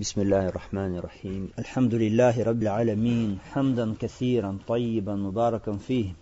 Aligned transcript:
بسم 0.00 0.20
الله 0.20 0.48
الرحمن 0.48 0.96
الرحيم 0.96 1.48
الحمد 1.58 1.94
لله 1.94 2.42
رب 2.42 2.62
العالمين 2.62 3.38
حمدا 3.52 3.94
كثيرا 4.00 4.58
طيبا 4.68 5.14
مباركا 5.14 5.76
فيه 5.86 6.12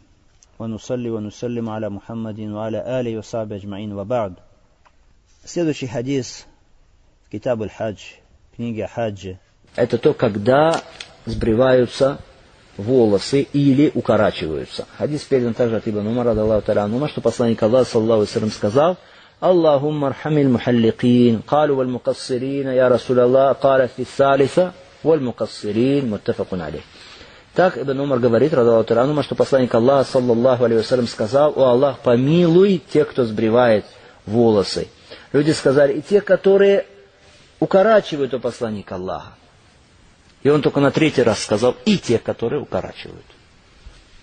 ونصلي 0.58 1.11
ونسلم 1.11 1.71
على 1.71 1.89
محمد 1.89 2.41
وعلى 2.41 3.00
آله 3.00 3.18
وصحبه 3.18 3.57
أجمعين 3.57 3.92
وبعد 3.92 4.33
Следующий 5.44 5.86
хадис 5.86 6.47
Китаб 7.31 7.63
аль-Хадж, 7.63 7.99
книги 8.57 8.80
о 8.80 8.89
хаджи. 8.89 9.38
Это 9.77 9.96
то, 9.96 10.12
когда 10.12 10.82
сбриваются 11.25 12.18
волосы 12.77 13.43
или 13.52 13.93
укорачиваются. 13.95 14.88
Хадис 14.96 15.22
передан 15.22 15.54
также 15.54 15.77
от 15.77 15.86
Ибн 15.86 16.04
Умара, 16.04 16.30
Аллаху 16.30 16.66
Таля 16.66 16.88
что 17.06 17.20
посланник 17.20 17.62
Аллаха, 17.62 17.88
саллаху 17.88 18.27
сказал, 18.50 18.96
اللهم 19.43 20.04
ارحم 20.04 20.38
المحلقين 20.38 21.40
قالوا 21.46 21.77
والمقصرين 21.79 22.66
يا 22.66 22.88
رسول 22.88 23.20
الله 23.20 23.52
قال 23.52 23.88
في 23.88 24.02
الثالثة 24.02 24.72
والمقصرين 25.04 26.11
متفق 26.11 26.46
عليه 26.53 26.80
Так 27.54 27.76
Ибн 27.76 27.98
Умар 28.00 28.21
говорит, 28.21 28.54
радаллаху 28.54 28.85
таранума, 28.85 29.25
что 29.25 29.35
посланник 29.35 29.75
Аллаха, 29.75 30.08
саллаллаху 30.12 30.64
алейhi 30.64 31.07
сказал, 31.08 31.53
«О 31.57 31.71
Аллах, 31.71 31.98
помилуй 31.98 32.80
тех, 32.93 33.09
кто 33.09 33.25
сбривает 33.25 33.85
волосы». 34.27 34.87
Люди 35.33 35.51
сказали, 35.51 35.95
и 35.95 36.03
те, 36.03 36.21
которые 36.21 36.87
укорачивают 37.59 38.33
у 38.35 38.39
посланника 38.39 38.95
Аллаха. 38.95 39.33
И 40.45 40.48
он 40.51 40.62
только 40.62 40.79
на 40.79 40.93
третий 40.93 41.25
раз 41.25 41.43
сказал, 41.43 41.75
и 41.85 41.98
те, 41.98 42.19
которые 42.19 42.62
укорачивают. 42.62 43.25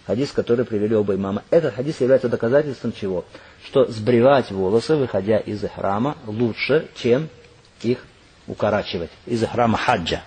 Хадис, 0.06 0.32
который 0.32 0.64
привели 0.64 0.95
оба 0.95 1.14
имама. 1.14 1.42
Этот 1.50 1.74
хадис 1.74 2.00
является 2.00 2.28
доказательством 2.28 2.92
чего? 2.92 3.24
Что 3.64 3.86
сбривать 3.86 4.50
волосы, 4.50 4.96
выходя 4.96 5.38
из 5.38 5.62
храма, 5.74 6.16
лучше, 6.27 6.88
чем 6.96 7.28
их 7.82 7.98
укорачивать. 8.46 9.10
Из 9.27 9.44
храма 9.46 9.78
хаджа. 9.78 10.22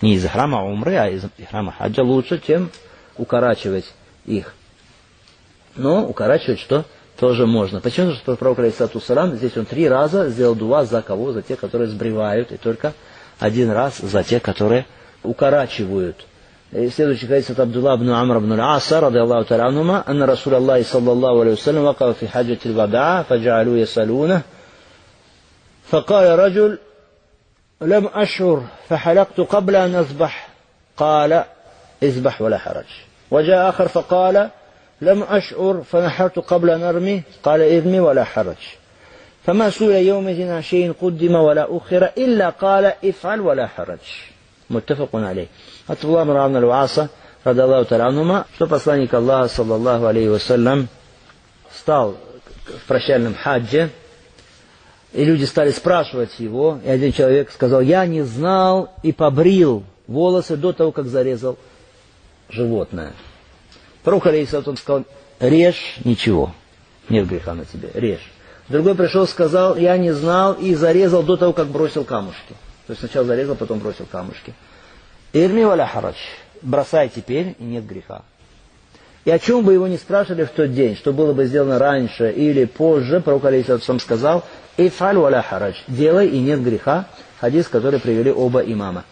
Не 0.00 0.14
из 0.14 0.26
храма 0.26 0.64
умры, 0.64 0.96
а 0.96 1.08
из 1.08 1.22
храма 1.48 1.72
хаджа 1.72 2.02
лучше, 2.02 2.40
чем 2.44 2.70
укорачивать 3.16 3.92
их. 4.24 4.54
Но 5.76 6.06
укорачивать 6.06 6.60
что? 6.60 6.84
Тоже 7.18 7.46
можно. 7.46 7.80
Почему? 7.80 8.12
Что 8.12 8.36
пророк 8.36 8.58
Алейсату 8.58 9.00
Салам, 9.00 9.36
здесь 9.36 9.56
он 9.56 9.64
три 9.64 9.88
раза 9.88 10.28
сделал 10.28 10.54
дуа 10.54 10.84
за 10.84 11.00
кого? 11.00 11.32
За 11.32 11.42
тех, 11.42 11.58
которые 11.58 11.88
сбривают, 11.88 12.52
и 12.52 12.56
только 12.56 12.92
один 13.38 13.70
раз 13.70 13.98
за 13.98 14.22
тех, 14.22 14.42
которые 14.42 14.86
укорачивают. 15.22 16.26
سيدوشي 16.72 17.26
كايسة 17.26 17.54
عبد 17.58 17.76
الله 17.76 17.94
بن 17.94 18.10
عمرو 18.10 18.40
بن 18.40 18.52
العاص 18.52 18.92
رضي 18.92 19.22
الله 19.22 19.42
تعالى 19.42 19.62
عنهما 19.62 20.10
أن 20.10 20.22
رسول 20.22 20.54
الله 20.54 20.82
صلى 20.82 21.12
الله 21.12 21.40
عليه 21.40 21.52
وسلم 21.52 21.84
وقف 21.84 22.18
في 22.18 22.28
хаджати 22.28 22.68
вада, 22.68 23.22
فجعلوا 23.22 23.76
يسألونه. 23.76 24.40
فقال 25.88 26.38
رجل 26.38 26.78
لم 27.80 28.08
أشعر 28.14 28.62
فحلقت 28.88 29.40
قبل 29.40 29.76
أن 29.76 29.94
أذبح. 29.94 30.48
قال 30.96 31.44
اذبح 32.02 32.42
ولا 32.42 32.58
حرج. 32.58 32.84
وجاء 33.30 33.68
آخر 33.68 33.88
فقال 33.88 34.50
لم 35.00 35.22
أشعر 35.22 35.82
فنحرت 35.90 36.38
قبل 36.38 36.70
أن 36.70 36.82
أرمي. 36.82 37.22
قال 37.42 37.60
ارمي 37.62 38.00
ولا 38.00 38.24
حرج. 38.24 38.56
فما 39.46 39.70
سوي 39.70 39.94
يومئذ 39.94 40.48
عن 40.48 40.62
شيء 40.62 40.92
قدم 41.02 41.34
ولا 41.34 41.76
أخر 41.76 42.10
إلا 42.18 42.48
قال 42.48 42.92
افعل 43.04 43.40
ولا 43.40 43.66
حرج. 43.66 44.35
Муттафак 44.68 45.10
алей. 45.14 45.48
От 45.86 46.04
Улама 46.04 46.34
Равна 46.34 46.60
Луаса, 46.60 47.10
рада 47.44 47.64
Аллаху 47.64 47.88
Таранума, 47.88 48.46
что 48.54 48.66
посланник 48.66 49.14
Аллаха, 49.14 49.48
саллаллаху 49.48 50.06
алейхи 50.06 50.28
вассалям, 50.28 50.88
стал 51.72 52.16
в 52.66 52.88
прощальном 52.88 53.34
хадже, 53.34 53.90
и 55.12 55.24
люди 55.24 55.44
стали 55.44 55.70
спрашивать 55.70 56.38
его, 56.38 56.80
и 56.84 56.88
один 56.88 57.12
человек 57.12 57.50
сказал, 57.50 57.80
я 57.80 58.06
не 58.06 58.22
знал 58.22 58.92
и 59.02 59.12
побрил 59.12 59.84
волосы 60.06 60.56
до 60.56 60.72
того, 60.72 60.92
как 60.92 61.06
зарезал 61.06 61.56
животное. 62.48 63.12
Пророк 64.02 64.26
Алейсалатум 64.26 64.76
сказал, 64.76 65.04
режь 65.40 65.96
ничего, 66.04 66.52
нет 67.08 67.26
греха 67.28 67.54
на 67.54 67.64
тебе, 67.64 67.90
режь. 67.94 68.32
Другой 68.68 68.96
пришел, 68.96 69.26
сказал, 69.26 69.76
я 69.76 69.96
не 69.96 70.12
знал 70.12 70.54
и 70.54 70.74
зарезал 70.74 71.22
до 71.22 71.36
того, 71.36 71.52
как 71.52 71.68
бросил 71.68 72.04
камушки. 72.04 72.54
То 72.86 72.92
есть 72.92 73.00
сначала 73.00 73.26
зарезал, 73.26 73.56
потом 73.56 73.78
бросил 73.78 74.06
камушки. 74.06 74.54
Ирми 75.32 75.64
валя. 75.64 75.90
Бросай 76.62 77.08
теперь, 77.08 77.56
и 77.58 77.64
нет 77.64 77.86
греха. 77.86 78.22
И 79.24 79.30
о 79.30 79.38
чем 79.40 79.64
бы 79.64 79.72
его 79.72 79.88
не 79.88 79.98
спрашивали 79.98 80.44
в 80.44 80.50
тот 80.50 80.72
день, 80.72 80.96
что 80.96 81.12
было 81.12 81.32
бы 81.32 81.46
сделано 81.46 81.80
раньше 81.80 82.30
или 82.30 82.64
позже, 82.64 83.20
пророк 83.20 83.42
сам 83.82 83.98
сказал, 83.98 84.44
«Ифаль 84.76 85.16
валя 85.16 85.42
харач»– 85.42 85.82
«Делай, 85.88 86.28
и 86.28 86.38
нет 86.38 86.62
греха»– 86.62 87.06
хадис, 87.40 87.66
который 87.66 87.98
привели 87.98 88.30
оба 88.30 88.60
имама. 88.60 89.04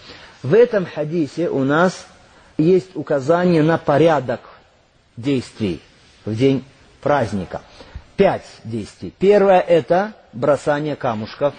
В 0.43 0.55
этом 0.55 0.87
хадисе 0.87 1.49
у 1.49 1.65
нас 1.65 2.07
есть 2.59 2.95
указание 2.95 3.65
на 3.65 3.77
порядок 3.77 4.41
действий 5.17 5.83
в 6.25 6.37
день 6.37 6.65
праздника. 7.01 7.63
Пять 8.17 8.47
действий. 8.63 9.13
Первое– 9.19 9.61
это 9.69 10.13
бросание 10.33 10.95
камушков 10.95 11.55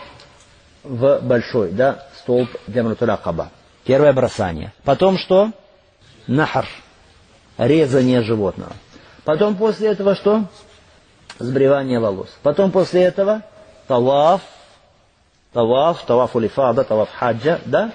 в 0.85 1.19
большой 1.21 1.71
да, 1.71 2.05
столб 2.19 2.49
Джамратулякаба. 2.69 3.49
Первое 3.83 4.13
бросание. 4.13 4.73
Потом 4.83 5.17
что? 5.17 5.51
Нахар. 6.27 6.67
Резание 7.57 8.21
животного. 8.21 8.73
Потом 9.23 9.55
после 9.55 9.89
этого 9.89 10.15
что? 10.15 10.45
Сбривание 11.39 11.99
волос. 11.99 12.29
Потом 12.41 12.71
после 12.71 13.03
этого 13.03 13.41
таваф. 13.87 14.41
Таваф, 15.53 16.03
таваф 16.03 16.35
улифада, 16.35 16.83
таваф 16.83 17.09
хаджа, 17.13 17.59
да? 17.65 17.91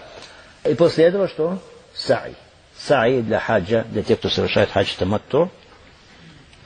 И 0.64 0.74
после 0.74 1.04
этого 1.04 1.28
что? 1.28 1.58
Сай. 1.94 2.34
Сай 2.76 3.20
для 3.20 3.38
хаджа, 3.38 3.84
для 3.84 4.02
тех, 4.02 4.18
кто 4.18 4.30
совершает 4.30 4.70
хадж 4.70 4.94
таматту. 4.98 5.50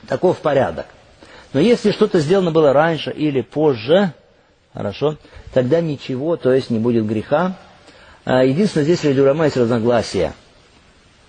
Таков 0.07 0.37
порядок. 0.39 0.85
Но 1.51 1.59
если 1.59 1.91
что-то 1.91 2.19
сделано 2.19 2.51
было 2.51 2.71
раньше 2.71 3.11
или 3.11 3.41
позже, 3.41 4.13
хорошо, 4.75 5.17
тогда 5.53 5.81
ничего, 5.81 6.37
то 6.37 6.53
есть 6.53 6.69
не 6.69 6.77
будет 6.77 7.07
греха, 7.07 7.57
а, 8.25 8.43
единственное, 8.43 8.85
здесь 8.85 8.99
среди 8.99 9.21
улама 9.21 9.45
есть 9.45 9.57
разногласия. 9.57 10.33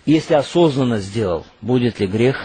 Если 0.05 0.35
осознанно 0.35 0.99
сделал, 0.99 1.45
будет 1.61 2.01
ли 2.01 2.07
грех 2.07 2.45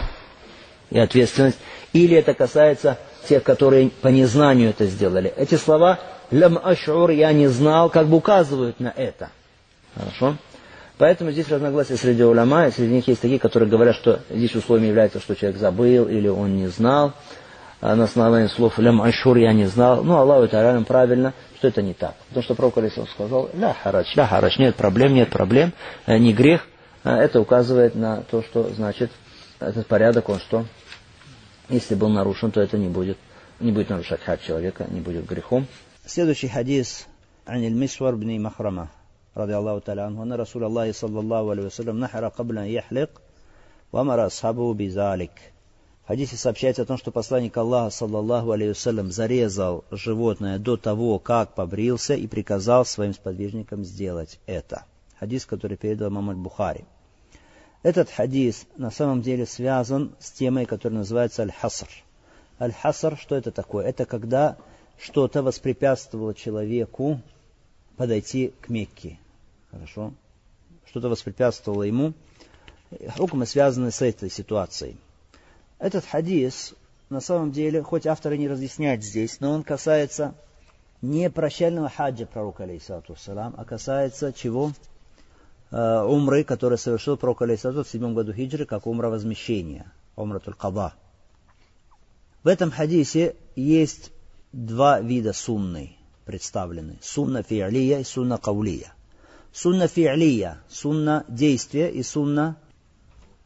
и 0.90 0.98
ответственность, 0.98 1.58
или 1.92 2.16
это 2.16 2.34
касается 2.34 2.98
тех, 3.28 3.42
которые 3.42 3.90
по 3.90 4.08
незнанию 4.08 4.70
это 4.70 4.86
сделали. 4.86 5.32
Эти 5.36 5.54
слова 5.54 6.00
«лям 6.30 6.58
ашур» 6.62 7.10
я 7.10 7.32
не 7.32 7.48
знал, 7.48 7.88
как 7.88 8.08
бы 8.08 8.16
указывают 8.16 8.78
на 8.78 8.92
это. 8.94 9.30
Хорошо? 9.94 10.36
Поэтому 10.98 11.30
здесь 11.30 11.48
разногласия 11.48 11.96
среди 11.96 12.22
улама, 12.22 12.66
и 12.66 12.70
среди 12.70 12.92
них 12.92 13.08
есть 13.08 13.20
такие, 13.20 13.38
которые 13.38 13.68
говорят, 13.68 13.96
что 13.96 14.20
здесь 14.28 14.54
условием 14.54 14.88
является, 14.88 15.20
что 15.20 15.34
человек 15.34 15.58
забыл 15.58 16.08
или 16.08 16.28
он 16.28 16.56
не 16.56 16.66
знал. 16.66 17.12
А 17.81 17.95
на 17.95 18.05
основании 18.05 18.47
слов 18.47 18.79
«лям 18.79 19.01
ашур» 19.01 19.37
я 19.37 19.53
не 19.53 19.65
знал. 19.65 20.03
Ну, 20.03 20.15
Аллаху 20.17 20.47
Та'алям 20.47 20.83
правильно 20.83 21.33
что 21.57 21.67
это 21.67 21.81
не 21.81 21.93
так. 21.93 22.15
Потому 22.29 22.43
что 22.43 22.55
пророк 22.55 22.77
Алисов 22.77 23.09
сказал, 23.09 23.49
ля 23.53 23.73
харач, 23.73 24.15
ля 24.15 24.27
харач, 24.27 24.57
нет 24.59 24.75
проблем, 24.75 25.13
нет 25.13 25.29
проблем, 25.29 25.73
э, 26.05 26.17
не 26.17 26.33
грех. 26.33 26.67
Э, 27.03 27.15
это 27.15 27.41
указывает 27.41 27.95
на 27.95 28.21
то, 28.21 28.43
что 28.43 28.69
значит 28.73 29.11
этот 29.59 29.87
порядок, 29.87 30.29
он 30.29 30.39
что, 30.39 30.65
если 31.69 31.95
был 31.95 32.09
нарушен, 32.09 32.51
то 32.51 32.61
это 32.61 32.77
не 32.77 32.87
будет, 32.87 33.17
не 33.59 33.71
будет 33.71 33.89
нарушать 33.89 34.21
хадж 34.21 34.45
человека, 34.45 34.85
не 34.89 35.01
будет 35.01 35.25
грехом. 35.25 35.67
Следующий 36.05 36.47
хадис 36.47 37.07
عن 37.47 37.63
المسور 37.63 38.15
بن 38.15 38.41
مخرمة 38.41 38.87
رضي 39.37 39.57
الله 39.57 39.79
تعالى 39.79 40.01
عنه 40.01 40.23
أن 40.23 40.33
رسول 40.33 40.63
الله 40.63 40.91
صلى 40.91 41.19
الله 41.19 41.51
عليه 41.51 41.63
وسلم 41.63 41.99
نحر 41.99 42.27
قبل 42.27 42.57
أن 42.57 42.65
يحلق 42.65 43.09
وأمر 43.93 44.25
أصحابه 44.27 44.73
بذلك 44.73 45.31
в 45.31 45.50
хадисе 46.12 46.36
сообщается 46.36 46.82
о 46.82 46.84
том, 46.84 46.98
что 46.98 47.10
посланник 47.10 47.56
Аллаха, 47.56 47.88
саллаллаху 47.88 48.52
алейhi 48.52 49.10
зарезал 49.10 49.82
животное 49.90 50.58
до 50.58 50.76
того, 50.76 51.18
как 51.18 51.54
побрился, 51.54 52.12
и 52.12 52.26
приказал 52.26 52.84
своим 52.84 53.14
сподвижникам 53.14 53.82
сделать 53.82 54.38
это. 54.44 54.84
Хадис, 55.18 55.46
который 55.46 55.78
передал 55.78 56.10
Мамаль 56.10 56.36
Бухари. 56.36 56.84
Этот 57.82 58.10
хадис 58.10 58.66
на 58.76 58.90
самом 58.90 59.22
деле 59.22 59.46
связан 59.46 60.14
с 60.18 60.30
темой, 60.32 60.66
которая 60.66 60.98
называется 60.98 61.44
аль-хаср. 61.44 61.88
Аль-хаср, 62.60 63.16
что 63.18 63.34
это 63.34 63.50
такое? 63.50 63.86
Это 63.86 64.04
когда 64.04 64.58
что-то 64.98 65.42
воспрепятствовало 65.42 66.34
человеку 66.34 67.22
подойти 67.96 68.52
к 68.60 68.68
Мекке. 68.68 69.18
Хорошо? 69.70 70.12
Что-то 70.90 71.08
воспрепятствовало 71.08 71.84
ему. 71.84 72.12
Хукмы 73.16 73.46
связаны 73.46 73.90
с 73.90 74.02
этой 74.02 74.28
ситуацией. 74.28 74.98
Этот 75.82 76.04
хадис, 76.04 76.74
на 77.10 77.18
самом 77.20 77.50
деле, 77.50 77.82
хоть 77.82 78.06
авторы 78.06 78.38
не 78.38 78.46
разъясняют 78.46 79.02
здесь, 79.02 79.40
но 79.40 79.50
он 79.50 79.64
касается 79.64 80.32
не 81.00 81.28
прощального 81.28 81.88
хаджа 81.88 82.24
пророка, 82.24 82.62
алейсалату 82.62 83.16
салам, 83.16 83.52
а 83.58 83.64
касается 83.64 84.32
чего? 84.32 84.70
Э, 85.72 86.02
умры, 86.02 86.44
который 86.44 86.78
совершил 86.78 87.16
пророк, 87.16 87.42
алейсалату 87.42 87.82
в 87.82 87.88
седьмом 87.88 88.14
году 88.14 88.32
хиджры, 88.32 88.64
как 88.64 88.86
умра 88.86 89.08
возмещения, 89.08 89.92
умра 90.14 90.38
каба. 90.38 90.94
В 92.44 92.46
этом 92.46 92.70
хадисе 92.70 93.34
есть 93.56 94.12
два 94.52 95.00
вида 95.00 95.32
сунны. 95.32 95.96
представлены. 96.24 96.98
Сунна 97.02 97.42
фи'лия 97.42 98.02
и 98.02 98.04
сунна 98.04 98.38
каулия. 98.38 98.92
Сунна 99.52 99.88
фи'лия, 99.88 100.58
сунна 100.68 101.24
действия 101.26 101.90
и 101.90 102.04
сунна 102.04 102.56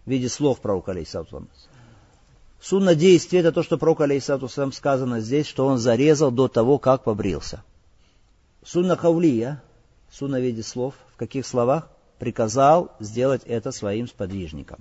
в 0.05 0.11
виде 0.11 0.29
слов 0.29 0.61
пророка 0.61 0.91
алейхиссалату 0.91 1.49
Сунна 2.69 2.97
действия 2.97 3.39
это 3.39 3.53
то, 3.53 3.63
что 3.63 3.79
пророк 3.79 4.01
алейхиссалату 4.01 4.49
сказано 4.73 5.21
здесь, 5.21 5.47
что 5.47 5.67
он 5.67 5.79
зарезал 5.79 6.33
до 6.33 6.49
того, 6.49 6.81
как 6.81 7.05
побрился. 7.05 7.63
Сунна 8.65 8.97
каулия, 8.97 9.63
сунна 10.11 10.41
в 10.41 10.43
виде 10.43 10.65
слов, 10.65 10.95
в 11.15 11.17
каких 11.17 11.47
словах? 11.47 11.89
Приказал 12.19 12.91
сделать 12.99 13.43
это 13.45 13.71
своим 13.71 14.09
сподвижникам. 14.09 14.81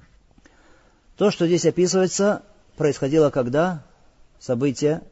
То, 1.15 1.29
что 1.29 1.45
здесь 1.45 1.67
описывается, 1.67 2.41
происходило 2.75 3.29
когда? 3.29 3.85
Событие 4.39 5.03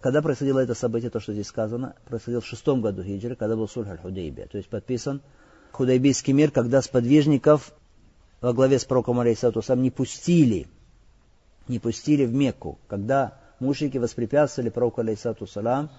когда 0.00 0.20
происходило 0.20 0.58
это 0.58 0.74
событие, 0.74 1.10
то, 1.10 1.20
что 1.20 1.32
здесь 1.32 1.46
сказано, 1.46 1.94
происходило 2.04 2.40
в 2.40 2.46
шестом 2.46 2.80
году 2.80 3.04
хиджры, 3.04 3.36
когда 3.36 3.54
был 3.54 3.68
сульх 3.68 3.88
аль-Худейбия. 3.88 4.46
То 4.46 4.56
есть 4.56 4.68
подписан 4.68 5.22
Худайбийский 5.70 6.32
мир, 6.32 6.50
когда 6.50 6.82
сподвижников 6.82 7.72
во 8.40 8.52
главе 8.52 8.80
с 8.80 8.84
пророком 8.84 9.20
Алейсату 9.20 9.62
сам 9.62 9.82
не 9.82 9.92
пустили, 9.92 10.68
не 11.68 11.78
пустили 11.78 12.24
в 12.24 12.32
Мекку, 12.32 12.78
когда 12.88 13.34
мушрики 13.60 13.98
воспрепятствовали 13.98 14.70
пророку 14.70 15.00
Алейсату 15.00 15.46
салам, 15.46 15.90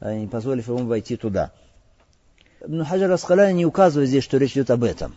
э, 0.00 0.18
не 0.18 0.26
позволив 0.26 0.68
ему 0.68 0.86
войти 0.86 1.16
туда. 1.16 1.52
Но 2.66 2.84
Хаджар 2.84 3.10
Асхаляни 3.10 3.58
не 3.58 3.66
указывает 3.66 4.08
здесь, 4.08 4.24
что 4.24 4.38
речь 4.38 4.52
идет 4.52 4.70
об 4.70 4.84
этом. 4.84 5.14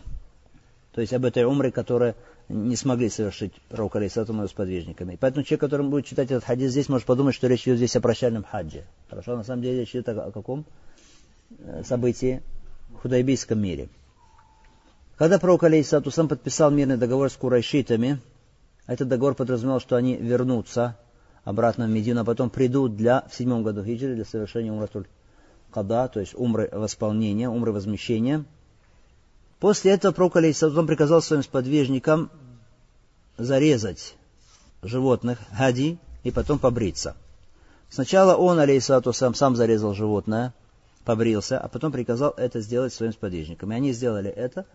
То 0.92 1.00
есть 1.00 1.12
об 1.12 1.24
этой 1.24 1.44
умре, 1.44 1.70
которая 1.70 2.14
не 2.48 2.76
смогли 2.76 3.08
совершить 3.08 3.52
пророк 3.68 3.96
Алейсатум 3.96 4.46
с 4.46 4.52
подвижниками. 4.52 5.18
поэтому 5.20 5.44
человек, 5.44 5.60
который 5.60 5.86
будет 5.86 6.06
читать 6.06 6.30
этот 6.30 6.44
хадис 6.44 6.70
здесь, 6.70 6.88
может 6.88 7.06
подумать, 7.06 7.34
что 7.34 7.46
речь 7.46 7.62
идет 7.62 7.76
здесь 7.76 7.94
о 7.96 8.00
прощальном 8.00 8.44
хаджи. 8.44 8.84
Хорошо, 9.08 9.36
на 9.36 9.44
самом 9.44 9.62
деле 9.62 9.80
речь 9.80 9.90
идет 9.90 10.08
о, 10.08 10.26
о 10.26 10.32
каком 10.32 10.64
э, 11.58 11.82
событии 11.86 12.42
в 12.90 13.02
худайбийском 13.02 13.60
мире. 13.60 13.88
Когда 15.16 15.38
пророк 15.38 15.64
Алейсату 15.64 16.10
сам 16.10 16.28
подписал 16.28 16.70
мирный 16.70 16.96
договор 16.96 17.30
с 17.30 17.36
курайшитами, 17.36 18.18
этот 18.88 19.06
договор 19.06 19.34
подразумевал, 19.34 19.78
что 19.78 19.94
они 19.94 20.16
вернутся 20.16 20.96
обратно 21.44 21.86
в 21.86 21.90
Медину, 21.90 22.22
а 22.22 22.24
потом 22.24 22.50
придут 22.50 22.96
для, 22.96 23.24
в 23.30 23.34
седьмом 23.34 23.62
году 23.62 23.84
хиджры 23.84 24.16
для 24.16 24.24
совершения 24.24 24.72
умратуль 24.72 25.06
када, 25.70 26.08
то 26.08 26.18
есть 26.18 26.34
умры 26.34 26.68
восполнения, 26.72 27.48
умры 27.48 27.70
возмещения– 27.70 28.44
После 29.60 29.92
этого 29.92 30.12
пророк 30.12 30.36
Алейсалам 30.36 30.86
приказал 30.86 31.20
своим 31.20 31.42
сподвижникам 31.42 32.30
зарезать 33.36 34.14
животных, 34.82 35.38
хади, 35.52 35.98
и 36.22 36.30
потом 36.30 36.58
побриться. 36.58 37.16
Сначала 37.90 38.36
он, 38.36 38.58
алейсалату 38.58 39.12
сам, 39.12 39.34
сам 39.34 39.56
зарезал 39.56 39.94
животное, 39.94 40.52
побрился, 41.04 41.58
а 41.58 41.68
потом 41.68 41.90
приказал 41.90 42.34
это 42.36 42.60
сделать 42.60 42.92
своим 42.92 43.12
сподвижникам. 43.12 43.72
И 43.72 43.74
они 43.74 43.92
сделали 43.92 44.30
это, 44.30 44.66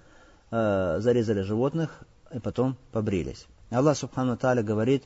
э, 0.52 0.98
зарезали 1.00 1.42
животных, 1.42 2.00
и 2.34 2.40
потом 2.40 2.76
побрились. 2.92 3.46
Аллах 3.74 3.98
Субхану 3.98 4.38
Тааля 4.38 4.62
говорит 4.62 5.04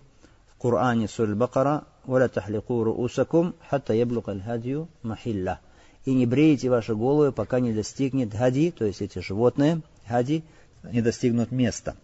в 0.51 0.57
Коране 0.57 1.07
Сур 1.07 1.33
Бакара, 1.35 1.85
«Валя 2.05 2.27
тахлику 2.27 2.83
руусакум, 2.83 3.55
хатта 3.69 3.93
яблука 3.93 4.31
аль-хадью 4.31 4.89
махилля» 5.03 5.59
и 6.03 6.13
не 6.13 6.25
бреете 6.25 6.69
ваши 6.69 6.95
головы, 6.95 7.33
пока 7.33 7.59
не 7.59 7.73
достигнет 7.73 8.33
хади, 8.33 8.71
то 8.71 8.85
есть 8.85 9.01
эти 9.01 9.19
животные, 9.19 9.81
хади, 10.07 10.43
не 10.83 11.01
достигнут 11.01 11.51
места. 11.51 11.95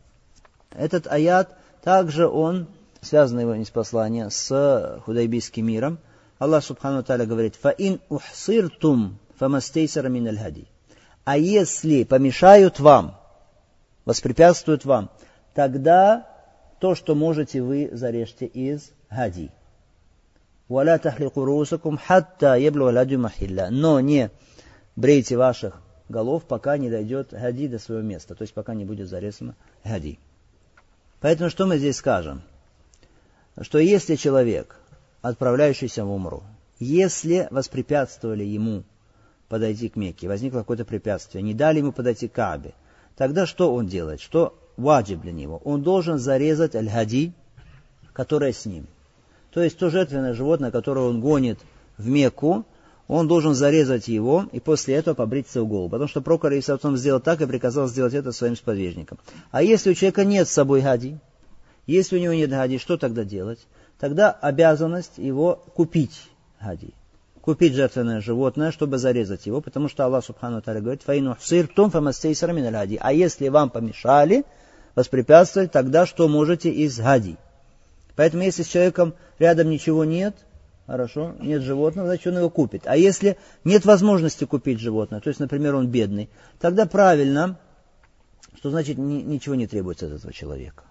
Этот 0.71 1.07
аят 1.07 1.57
также 1.81 2.27
он, 2.27 2.67
связан 2.99 3.39
его 3.39 3.55
не 3.55 3.63
с 3.63 3.69
послания, 3.69 4.29
с 4.29 5.01
худайбийским 5.05 5.65
миром. 5.65 5.99
Аллах 6.37 6.65
Субхану 6.65 7.01
Таля 7.01 7.25
говорит, 7.25 7.55
«Фаин 7.55 8.01
ухсиртум 8.09 9.19
фамастейсара 9.37 10.09
мин 10.09 10.37
хади». 10.37 10.67
А 11.23 11.37
если 11.37 12.03
помешают 12.03 12.81
вам, 12.81 13.15
воспрепятствуют 14.03 14.83
вам, 14.83 15.09
тогда 15.53 16.27
то, 16.83 16.95
что 16.95 17.15
можете 17.15 17.61
вы, 17.61 17.89
зарежьте 17.93 18.45
из 18.45 18.91
гади. 19.09 19.51
«Валя 20.67 20.97
тахлику 20.97 21.45
русакум 21.45 21.97
хатта 21.97 22.57
еблу 22.57 22.91
гадю 22.91 23.19
махилля». 23.19 23.69
Но 23.71 24.01
не 24.01 24.31
брейте 24.97 25.37
ваших 25.37 25.81
голов, 26.09 26.43
пока 26.43 26.77
не 26.77 26.89
дойдет 26.89 27.29
гади 27.31 27.69
до 27.69 27.79
своего 27.79 28.03
места, 28.03 28.35
то 28.35 28.41
есть 28.41 28.53
пока 28.53 28.73
не 28.73 28.83
будет 28.83 29.07
зарезано 29.07 29.55
гади. 29.85 30.19
Поэтому 31.21 31.49
что 31.49 31.67
мы 31.67 31.77
здесь 31.77 31.95
скажем? 31.95 32.41
Что 33.61 33.79
если 33.79 34.15
человек, 34.17 34.75
отправляющийся 35.21 36.03
в 36.03 36.11
умру, 36.11 36.43
если 36.79 37.47
воспрепятствовали 37.49 38.43
ему 38.43 38.83
подойти 39.47 39.87
к 39.87 39.95
Мекке, 39.95 40.27
возникло 40.27 40.59
какое-то 40.59 40.83
препятствие, 40.83 41.43
не 41.43 41.53
дали 41.53 41.77
ему 41.77 41.93
подойти 41.93 42.27
к 42.27 42.33
Кабе, 42.33 42.73
тогда 43.15 43.45
что 43.45 43.73
он 43.73 43.87
делает? 43.87 44.19
Что 44.19 44.59
ваджиб 44.77 45.21
для 45.21 45.31
него? 45.31 45.61
Он 45.63 45.81
должен 45.81 46.17
зарезать 46.17 46.75
аль-хади, 46.75 47.33
которая 48.13 48.53
с 48.53 48.65
ним. 48.65 48.87
То 49.51 49.61
есть 49.61 49.77
то 49.77 49.89
жертвенное 49.89 50.33
животное, 50.33 50.71
которое 50.71 51.07
он 51.07 51.21
гонит 51.21 51.59
в 51.97 52.07
Мекку, 52.07 52.65
он 53.07 53.27
должен 53.27 53.53
зарезать 53.53 54.07
его 54.07 54.45
и 54.51 54.59
после 54.59 54.95
этого 54.95 55.13
побрить 55.13 55.47
свою 55.47 55.67
голову. 55.67 55.89
Потому 55.89 56.07
что 56.07 56.21
Прокор 56.21 56.53
Исаутом 56.53 56.97
сделал 56.97 57.19
так 57.19 57.41
и 57.41 57.45
приказал 57.45 57.87
сделать 57.87 58.13
это 58.13 58.31
своим 58.31 58.55
сподвижникам. 58.55 59.19
А 59.51 59.61
если 59.61 59.91
у 59.91 59.93
человека 59.93 60.25
нет 60.25 60.47
с 60.47 60.53
собой 60.53 60.81
хади, 60.81 61.17
если 61.85 62.17
у 62.17 62.21
него 62.21 62.33
нет 62.33 62.51
хади, 62.51 62.77
что 62.77 62.97
тогда 62.97 63.23
делать? 63.23 63.59
Тогда 63.99 64.31
обязанность 64.31 65.17
его 65.17 65.63
купить 65.75 66.21
хади. 66.59 66.93
Купить 67.43 67.73
жертвенное 67.73 68.21
животное, 68.21 68.71
чтобы 68.71 68.97
зарезать 68.97 69.47
его, 69.47 69.59
потому 69.59 69.89
что 69.89 70.05
Аллах 70.05 70.23
Субхану 70.23 70.61
Таля 70.61 70.79
говорит, 70.79 71.03
«Фаину 71.03 71.35
сиртум 71.41 71.91
фамастейсара 71.91 72.53
мин 72.53 72.71
хади». 72.71 72.97
А 73.01 73.11
если 73.11 73.49
вам 73.49 73.69
помешали 73.69 74.45
воспрепятствовать, 74.95 75.73
тогда 75.73 76.05
что 76.05 76.29
можете 76.29 76.69
из 76.69 76.97
хади? 76.97 77.35
Поэтому 78.15 78.43
если 78.43 78.63
с 78.63 78.67
человеком 78.67 79.13
рядом 79.39 79.69
ничего 79.69 80.05
нет, 80.05 80.37
хорошо, 80.87 81.35
нет 81.41 81.63
животного, 81.63 82.07
значит 82.07 82.27
он 82.27 82.37
его 82.37 82.49
купит. 82.49 82.83
А 82.85 82.95
если 82.95 83.37
нет 83.65 83.83
возможности 83.83 84.45
купить 84.45 84.79
животное, 84.79 85.19
то 85.19 85.27
есть, 85.27 85.41
например, 85.41 85.75
он 85.75 85.89
бедный, 85.89 86.29
тогда 86.61 86.85
правильно, 86.85 87.59
что 88.55 88.69
значит 88.69 88.97
ни, 88.97 89.15
ничего 89.15 89.55
не 89.55 89.67
требуется 89.67 90.05
от 90.05 90.13
этого 90.13 90.31
человека. 90.31 90.85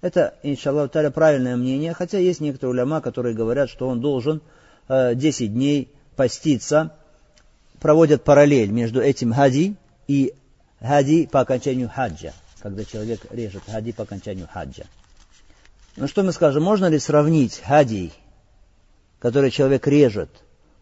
Это, 0.00 0.36
иншаллах, 0.44 0.92
правильное 0.92 1.56
мнение, 1.56 1.92
хотя 1.92 2.18
есть 2.18 2.40
некоторые 2.40 2.74
уляма, 2.74 3.00
которые 3.00 3.34
говорят, 3.34 3.68
что 3.68 3.88
он 3.88 4.00
должен 4.00 4.42
10 4.88 5.52
дней 5.52 5.92
поститься, 6.16 6.92
проводят 7.80 8.24
параллель 8.24 8.70
между 8.70 9.00
этим 9.00 9.32
хади 9.32 9.76
и 10.06 10.34
хади 10.80 11.26
по 11.26 11.40
окончанию 11.40 11.88
хаджа, 11.88 12.32
когда 12.60 12.84
человек 12.84 13.20
режет 13.30 13.62
хади 13.66 13.92
по 13.92 14.04
окончанию 14.04 14.48
хаджа. 14.52 14.84
Ну 15.96 16.06
что 16.06 16.22
мы 16.22 16.32
скажем, 16.32 16.62
можно 16.62 16.86
ли 16.86 16.98
сравнить 16.98 17.60
хадий, 17.60 18.12
который 19.18 19.50
человек 19.50 19.86
режет 19.86 20.30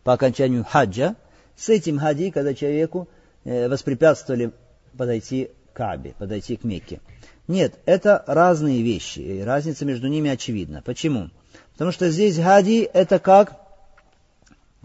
по 0.04 0.12
окончанию 0.12 0.64
хаджа, 0.64 1.16
с 1.56 1.70
этим 1.70 1.98
хади, 1.98 2.30
когда 2.30 2.54
человеку 2.54 3.08
э, 3.44 3.68
воспрепятствовали 3.68 4.52
подойти 4.96 5.50
к 5.72 5.76
Кабе, 5.76 6.14
подойти 6.18 6.56
к 6.56 6.64
Мекке? 6.64 7.00
Нет, 7.48 7.74
это 7.86 8.24
разные 8.26 8.82
вещи, 8.82 9.20
и 9.20 9.40
разница 9.40 9.84
между 9.84 10.08
ними 10.08 10.30
очевидна. 10.30 10.82
Почему? 10.84 11.30
Потому 11.72 11.92
что 11.92 12.10
здесь 12.10 12.38
хади 12.38 12.88
это 12.92 13.18
как, 13.18 13.65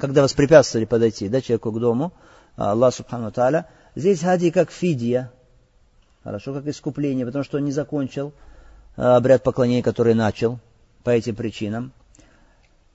когда 0.01 0.24
воспрепятствовали 0.24 0.86
подойти 0.86 1.29
да, 1.29 1.41
человеку 1.41 1.72
к 1.72 1.79
дому, 1.79 2.12
Аллах 2.58 2.93
Субхану 2.93 3.31
Тааля, 3.31 3.67
здесь 3.96 4.22
хади 4.22 4.51
как 4.51 4.72
фидия, 4.72 5.31
хорошо, 6.24 6.53
как 6.53 6.67
искупление, 6.67 7.25
потому 7.25 7.46
что 7.46 7.58
он 7.58 7.65
не 7.65 7.72
закончил 7.72 8.34
Э, 8.98 9.15
обряд 9.15 9.43
поклонения, 9.43 9.84
который 9.84 10.13
начал 10.13 10.60
по 11.03 11.10
этим 11.12 11.36
причинам. 11.36 11.91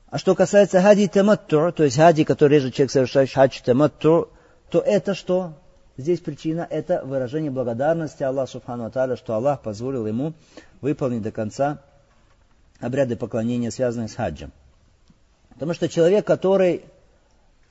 А 0.09 0.19
что 0.19 0.35
касается 0.35 0.81
хади 0.81 1.09
таматту, 1.09 1.73
то 1.73 1.85
есть 1.85 1.97
хади, 1.97 2.25
который 2.25 2.55
режет 2.59 2.75
человек, 2.75 2.93
совершающий 2.93 3.35
хадж 3.35 3.61
таматту, 3.65 4.29
то 4.71 4.81
это 4.81 5.15
что? 5.15 5.55
Здесь 5.97 6.21
причина– 6.21 6.67
это 6.71 7.03
выражение 7.05 7.51
благодарности 7.51 8.23
Аллаху 8.23 8.53
Субхану 8.53 8.85
Аталя, 8.85 9.17
что 9.17 9.35
Аллах 9.35 9.63
позволил 9.63 10.07
ему 10.07 10.35
выполнить 10.83 11.23
до 11.23 11.33
конца 11.33 11.79
обряды 12.81 13.17
поклонения, 13.17 13.71
связанные 13.71 14.09
с 14.09 14.15
хаджем. 14.15 14.53
Потому 15.55 15.73
что 15.73 15.89
человек, 15.89 16.27
который 16.27 16.85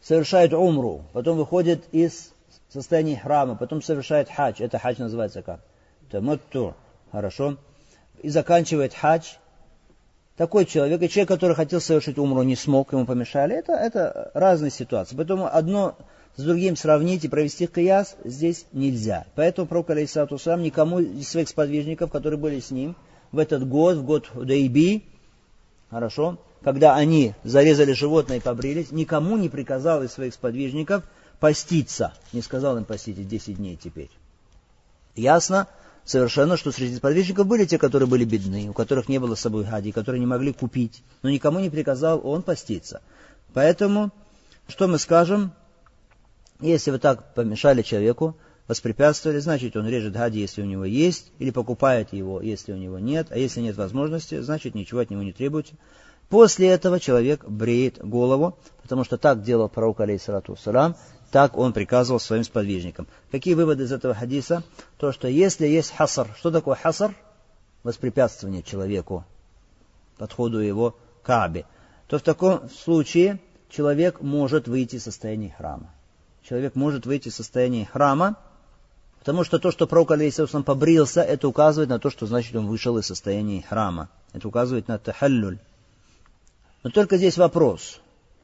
совершает 0.05 0.53
умру, 0.53 1.03
потом 1.13 1.37
выходит 1.37 1.83
из 1.91 2.31
состояния 2.69 3.17
храма, 3.17 3.55
потом 3.55 3.81
совершает 3.81 4.29
хадж, 4.29 4.61
это 4.61 4.77
хадж 4.77 4.99
называется 4.99 5.41
как? 5.41 5.61
Таматту. 6.11 6.75
Хорошо? 7.11 7.57
и 8.21 8.29
заканчивает 8.29 8.93
хадж, 8.93 9.33
такой 10.35 10.65
человек, 10.65 11.01
и 11.01 11.09
человек, 11.09 11.29
который 11.29 11.55
хотел 11.55 11.79
совершить 11.79 12.17
умру, 12.17 12.43
не 12.43 12.55
смог, 12.55 12.91
ему 12.91 13.05
помешали, 13.05 13.55
это, 13.55 13.73
это 13.73 14.31
разные 14.33 14.71
ситуации. 14.71 15.15
Поэтому 15.15 15.45
одно 15.45 15.95
с 16.35 16.43
другим 16.43 16.75
сравнить 16.75 17.23
и 17.23 17.29
провести 17.29 17.67
кияс 17.67 18.17
здесь 18.25 18.65
нельзя. 18.73 19.25
Поэтому 19.35 19.67
пророк, 19.67 19.91
алейсалату 19.91 20.37
сам, 20.37 20.61
никому 20.61 20.99
из 20.99 21.29
своих 21.29 21.47
сподвижников, 21.47 22.11
которые 22.11 22.39
были 22.39 22.59
с 22.59 22.71
ним 22.71 22.95
в 23.31 23.37
этот 23.37 23.67
год, 23.67 23.97
в 23.97 24.03
год 24.03 24.27
Худайби, 24.27 25.03
хорошо, 25.89 26.37
когда 26.65 26.95
они 26.95 27.35
зарезали 27.43 27.91
животное 27.91 28.37
и 28.37 28.39
побрились, 28.39 28.91
никому 28.91 29.37
не 29.37 29.49
приказал 29.49 30.01
из 30.01 30.13
своих 30.13 30.33
сподвижников 30.33 31.03
поститься. 31.39 32.15
Не 32.33 32.41
сказал 32.41 32.75
им 32.75 32.85
поститесь 32.85 33.27
10 33.27 33.57
дней 33.57 33.77
теперь. 33.81 34.09
Ясно 35.15 35.67
совершенно, 36.05 36.57
что 36.57 36.71
среди 36.71 36.95
сподвижников 36.95 37.45
были 37.45 37.65
те, 37.65 37.77
которые 37.77 38.09
были 38.09 38.25
бедны, 38.25 38.67
у 38.67 38.73
которых 38.73 39.09
не 39.09 39.19
было 39.19 39.35
с 39.35 39.41
собой 39.41 39.63
хади, 39.63 39.91
которые 39.91 40.19
не 40.19 40.25
могли 40.25 40.53
купить, 40.53 41.03
но 41.21 41.29
никому 41.29 41.59
не 41.59 41.69
приказал 41.69 42.19
он 42.23 42.41
поститься. 42.41 43.03
Поэтому, 43.53 44.09
что 44.67 44.87
мы 44.87 44.97
скажем, 44.97 45.51
если 46.61 46.89
вы 46.89 46.97
так 46.97 47.35
помешали 47.35 47.83
человеку, 47.83 48.35
воспрепятствовали, 48.67 49.37
значит 49.37 49.77
он 49.77 49.87
режет 49.87 50.17
хади, 50.17 50.39
если 50.39 50.63
у 50.63 50.65
него 50.65 50.85
есть, 50.85 51.31
или 51.37 51.51
покупает 51.51 52.11
его, 52.11 52.41
если 52.41 52.73
у 52.73 52.77
него 52.77 52.97
нет, 52.97 53.27
а 53.29 53.37
если 53.37 53.61
нет 53.61 53.75
возможности, 53.75 54.41
значит 54.41 54.73
ничего 54.73 55.01
от 55.01 55.11
него 55.11 55.21
не 55.21 55.31
требуете. 55.31 55.75
После 56.29 56.69
этого 56.69 56.99
человек 56.99 57.45
бреет 57.45 58.03
голову, 58.03 58.57
потому 58.81 59.03
что 59.03 59.17
так 59.17 59.43
делал 59.43 59.69
пророк, 59.69 59.99
алейхиссалату 59.99 60.55
салам, 60.55 60.95
так 61.31 61.57
он 61.57 61.73
приказывал 61.73 62.19
своим 62.19 62.43
сподвижникам. 62.43 63.07
Какие 63.31 63.53
выводы 63.53 63.83
из 63.83 63.91
этого 63.91 64.13
хадиса? 64.13 64.63
То, 64.97 65.11
что 65.11 65.27
если 65.27 65.67
есть 65.67 65.91
хасар, 65.91 66.27
что 66.37 66.51
такое 66.51 66.75
хасар? 66.75 67.13
Воспрепятствование 67.83 68.63
человеку, 68.63 69.25
подходу 70.17 70.59
его 70.59 70.91
к 70.91 71.25
Каабе. 71.25 71.65
То 72.07 72.17
в 72.17 72.23
таком 72.23 72.69
случае 72.69 73.39
человек 73.69 74.21
может 74.21 74.67
выйти 74.67 74.95
из 74.95 75.03
состояния 75.03 75.53
храма. 75.55 75.91
Человек 76.41 76.75
может 76.75 77.05
выйти 77.05 77.27
из 77.27 77.35
состояния 77.35 77.85
храма, 77.85 78.37
потому 79.19 79.43
что 79.43 79.59
то, 79.59 79.71
что 79.71 79.85
пророк, 79.87 80.11
алейхиссалам, 80.11 80.63
побрился, 80.63 81.21
это 81.21 81.47
указывает 81.47 81.89
на 81.89 81.99
то, 81.99 82.09
что 82.09 82.25
значит 82.25 82.55
он 82.55 82.67
вышел 82.67 82.97
из 82.97 83.05
состояния 83.05 83.61
храма. 83.61 84.09
Это 84.33 84.47
указывает 84.47 84.87
на 84.87 84.97
тахаллюль. 84.97 85.59
Но 86.85 86.91
только 86.91 87.17
здесь 87.17 87.39
вопрос. 87.39 87.99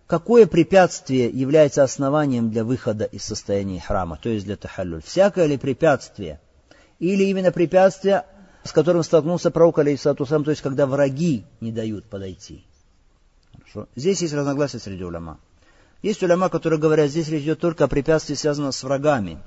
Какое 0.07 0.48
препятствие 0.48 1.29
является 1.29 1.83
основанием 1.83 2.50
для 2.50 2.63
выхода 2.63 3.05
из 3.05 3.24
состояния 3.24 3.79
храма, 3.79 4.17
то 4.19 4.29
есть 4.29 4.45
для 4.48 4.57
тахаллюль? 4.57 5.03
Всякое 5.03 5.45
ли 5.45 5.60
препятствие? 5.60 6.39
Или 6.98 7.25
именно 7.25 7.51
препятствие, 7.51 8.25
с 8.63 8.71
которым 8.71 9.03
столкнулся 9.03 9.51
пророк, 9.51 9.77
алейхиссату 9.77 10.25
то 10.25 10.50
есть 10.50 10.63
когда 10.63 10.88
враги 10.88 11.45
не 11.60 11.71
дают 11.71 12.05
подойти? 12.05 12.65
Хорошо. 13.60 13.88
Здесь 13.95 14.24
есть 14.24 14.33
разногласия 14.33 14.79
среди 14.79 15.03
уляма. 15.03 15.38
Есть 16.01 16.24
уляма, 16.24 16.50
которые 16.50 16.79
говорят, 16.79 17.12
здесь 17.12 17.29
речь 17.29 17.43
идет 17.43 17.60
только 17.60 17.83
о 17.83 17.88
препятствии, 17.88 18.33
связанном 18.33 18.71
с 18.71 18.81
врагами. 18.81 19.38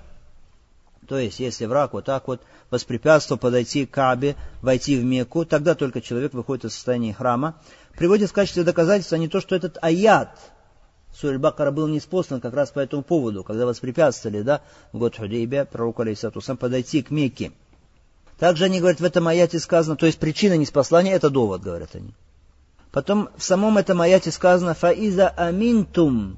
То 1.07 1.19
есть, 1.19 1.41
если 1.41 1.67
враг 1.67 1.93
вот 1.93 2.07
так 2.07 2.27
вот 2.29 2.41
воспрепятствовал 2.71 3.39
подойти 3.39 3.87
к 3.87 3.91
Кабе, 3.91 4.37
войти 4.63 4.97
в 4.97 5.05
Мекку, 5.05 5.45
тогда 5.45 5.75
только 5.75 6.01
человек 6.01 6.33
выходит 6.33 6.67
из 6.67 6.75
состояния 6.75 7.13
храма. 7.13 7.57
Приводит 7.97 8.31
в 8.31 8.33
качестве 8.33 8.65
доказательства 8.65 9.17
не 9.17 9.29
то, 9.29 9.41
что 9.41 9.55
этот 9.55 9.79
аят 9.81 10.39
Сурь 11.15 11.39
Бакара 11.39 11.71
был 11.71 11.87
неспослан 11.87 12.41
как 12.41 12.55
раз 12.55 12.71
по 12.71 12.81
этому 12.81 13.03
поводу, 13.03 13.45
когда 13.45 13.67
воспрепятствовали, 13.67 14.43
да, 14.43 14.63
в 14.93 14.99
год 14.99 15.17
Худейбия, 15.17 15.65
пророку 15.65 16.03
Алейсату 16.03 16.41
сам 16.41 16.57
подойти 16.57 17.03
к 17.03 17.11
Мекке. 17.11 17.53
Также 18.39 18.65
они 18.65 18.81
говорят, 18.81 19.01
в 19.01 19.05
этом 19.05 19.29
аяте 19.29 19.61
сказано, 19.61 19.97
то 19.97 20.07
есть 20.07 20.19
причина 20.19 20.57
неспослания, 20.57 21.13
это 21.13 21.31
довод, 21.31 21.63
говорят 21.63 21.95
они. 21.95 22.15
Потом 22.91 23.29
в 23.37 23.45
самом 23.45 23.79
этом 23.79 24.01
аяте 24.01 24.33
сказано, 24.33 24.75
фаиза 24.75 25.29
аминтум, 25.29 26.37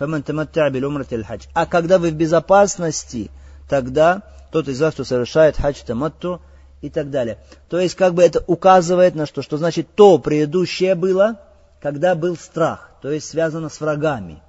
а 0.00 1.66
когда 1.66 1.98
вы 1.98 2.10
в 2.10 2.14
безопасности, 2.14 3.30
тогда 3.68 4.22
тот 4.50 4.66
из 4.66 4.80
вас, 4.80 4.94
кто 4.94 5.04
совершает 5.04 5.56
хадж 5.56 5.76
таматту 5.86 6.40
и 6.80 6.90
так 6.90 7.10
далее. 7.10 7.38
То 7.68 7.78
есть 7.78 7.94
как 7.94 8.14
бы 8.14 8.22
это 8.22 8.42
указывает 8.46 9.14
на 9.14 9.26
что? 9.26 9.42
Что 9.42 9.56
значит 9.56 9.88
то 9.94 10.18
предыдущее 10.18 10.94
было, 10.94 11.40
когда 11.80 12.14
был 12.14 12.36
страх, 12.36 12.90
то 13.02 13.10
есть 13.10 13.28
связано 13.28 13.68
с 13.68 13.80
врагами. 13.80 14.42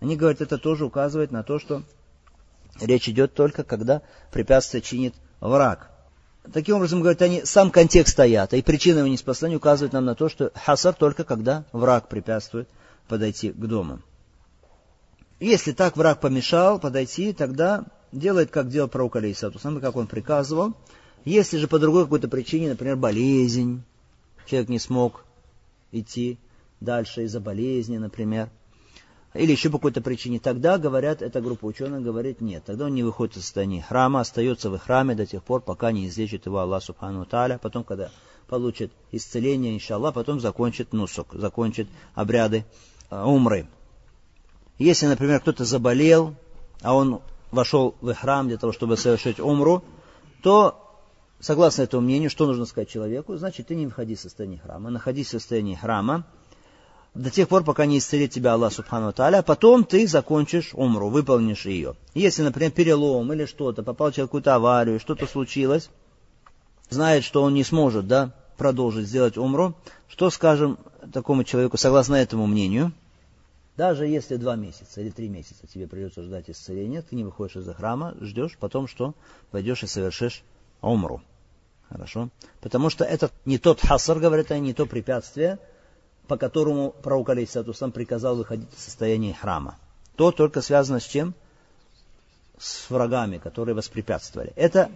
Они 0.00 0.16
говорят, 0.16 0.40
это 0.40 0.58
тоже 0.58 0.84
указывает 0.84 1.30
на 1.30 1.42
то, 1.42 1.58
что 1.58 1.82
речь 2.80 3.08
идет 3.08 3.34
только, 3.34 3.64
когда 3.64 4.02
препятствие 4.30 4.82
чинит 4.82 5.14
враг. 5.40 5.90
Таким 6.52 6.76
образом, 6.76 7.00
говорят 7.00 7.22
они, 7.22 7.44
сам 7.44 7.70
контекст 7.70 8.18
аята 8.20 8.56
и 8.56 8.62
причина 8.62 8.98
его 8.98 9.08
неспослания 9.08 9.56
указывает 9.56 9.92
нам 9.92 10.04
на 10.04 10.14
то, 10.14 10.28
что 10.28 10.52
хасар 10.54 10.94
только 10.94 11.24
когда 11.24 11.64
враг 11.72 12.08
препятствует 12.08 12.68
подойти 13.08 13.50
к 13.50 13.66
дому. 13.66 14.00
Если 15.40 15.72
так 15.72 15.96
враг 15.96 16.20
помешал 16.20 16.78
подойти, 16.78 17.32
тогда 17.32 17.84
делает, 18.18 18.50
как 18.50 18.68
делал 18.68 18.88
пророк 18.88 19.16
Алейсату, 19.16 19.58
самый 19.58 19.80
как 19.80 19.96
он 19.96 20.06
приказывал. 20.06 20.74
Если 21.24 21.58
же 21.58 21.68
по 21.68 21.78
другой 21.78 22.04
какой-то 22.04 22.28
причине, 22.28 22.70
например, 22.70 22.96
болезнь, 22.96 23.82
человек 24.46 24.68
не 24.68 24.78
смог 24.78 25.24
идти 25.92 26.38
дальше 26.80 27.24
из-за 27.24 27.40
болезни, 27.40 27.98
например, 27.98 28.50
или 29.34 29.52
еще 29.52 29.70
по 29.70 29.78
какой-то 29.78 30.00
причине, 30.00 30.38
тогда, 30.38 30.78
говорят, 30.78 31.22
эта 31.22 31.40
группа 31.40 31.66
ученых 31.66 32.02
говорит 32.02 32.40
нет. 32.40 32.64
Тогда 32.64 32.86
он 32.86 32.94
не 32.94 33.02
выходит 33.02 33.36
из 33.36 33.42
состояния 33.42 33.82
храма, 33.82 34.20
остается 34.20 34.70
в 34.70 34.78
храме 34.78 35.14
до 35.14 35.26
тех 35.26 35.42
пор, 35.42 35.60
пока 35.60 35.92
не 35.92 36.08
излечит 36.08 36.46
его 36.46 36.58
Аллах 36.58 36.82
Субхану 36.82 37.24
Тааля. 37.26 37.58
Потом, 37.58 37.84
когда 37.84 38.10
получит 38.46 38.92
исцеление, 39.12 39.74
иншаллах, 39.74 40.14
потом 40.14 40.40
закончит 40.40 40.92
нусук, 40.92 41.34
закончит 41.34 41.88
обряды 42.14 42.64
э, 43.10 43.22
умры. 43.22 43.66
Если, 44.78 45.06
например, 45.06 45.40
кто-то 45.40 45.64
заболел, 45.64 46.34
а 46.82 46.94
он 46.94 47.20
вошел 47.50 47.94
в 48.00 48.12
храм 48.14 48.48
для 48.48 48.56
того, 48.56 48.72
чтобы 48.72 48.96
совершить 48.96 49.40
умру, 49.40 49.82
то, 50.42 51.00
согласно 51.40 51.82
этому 51.82 52.02
мнению, 52.02 52.30
что 52.30 52.46
нужно 52.46 52.66
сказать 52.66 52.88
человеку? 52.88 53.36
Значит, 53.36 53.68
ты 53.68 53.74
не 53.74 53.86
выходи 53.86 54.14
из 54.14 54.20
состояния 54.20 54.58
храма, 54.58 54.90
находись 54.90 55.28
в 55.28 55.30
состоянии 55.30 55.74
храма 55.74 56.24
до 57.14 57.30
тех 57.30 57.48
пор, 57.48 57.64
пока 57.64 57.86
не 57.86 57.98
исцелит 57.98 58.30
тебя 58.30 58.52
Аллах 58.52 58.72
Субхану 58.72 59.12
Тааля, 59.12 59.42
потом 59.42 59.84
ты 59.84 60.06
закончишь 60.06 60.70
умру, 60.74 61.08
выполнишь 61.08 61.64
ее. 61.64 61.94
Если, 62.14 62.42
например, 62.42 62.72
перелом 62.72 63.32
или 63.32 63.46
что-то, 63.46 63.82
попал 63.82 64.10
человек 64.10 64.28
в 64.28 64.30
какую-то 64.30 64.54
аварию, 64.54 65.00
что-то 65.00 65.26
случилось, 65.26 65.88
знает, 66.90 67.24
что 67.24 67.42
он 67.42 67.54
не 67.54 67.64
сможет 67.64 68.06
да, 68.06 68.34
продолжить 68.58 69.08
сделать 69.08 69.38
умру, 69.38 69.74
что 70.08 70.28
скажем 70.28 70.78
такому 71.12 71.44
человеку, 71.44 71.78
согласно 71.78 72.16
этому 72.16 72.46
мнению– 72.46 72.92
даже 73.76 74.06
если 74.06 74.36
два 74.36 74.56
месяца 74.56 75.00
или 75.00 75.10
три 75.10 75.28
месяца 75.28 75.66
тебе 75.66 75.86
придется 75.86 76.22
ждать 76.22 76.48
исцеления, 76.48 77.02
ты 77.02 77.14
не 77.14 77.24
выходишь 77.24 77.56
из 77.56 77.74
храма, 77.74 78.14
ждешь 78.20 78.56
потом, 78.58 78.88
что 78.88 79.14
пойдешь 79.50 79.82
и 79.82 79.86
совершишь 79.86 80.42
умру. 80.80 81.20
Хорошо? 81.88 82.30
Потому 82.60 82.90
что 82.90 83.04
это 83.04 83.30
не 83.44 83.58
тот 83.58 83.80
хасар, 83.80 84.18
говорят 84.18 84.50
они, 84.50 84.68
не 84.68 84.74
то 84.74 84.86
препятствие, 84.86 85.58
по 86.26 86.36
которому 86.36 86.90
пророк 86.90 87.28
Алейсату 87.28 87.74
сам 87.74 87.92
приказал 87.92 88.36
выходить 88.36 88.72
из 88.72 88.82
состояния 88.82 89.34
храма. 89.34 89.76
То 90.16 90.32
только 90.32 90.62
связано 90.62 90.98
с 90.98 91.04
чем? 91.04 91.34
С 92.58 92.88
врагами, 92.90 93.36
которые 93.36 93.74
воспрепятствовали. 93.74 94.52
Это 94.56 94.90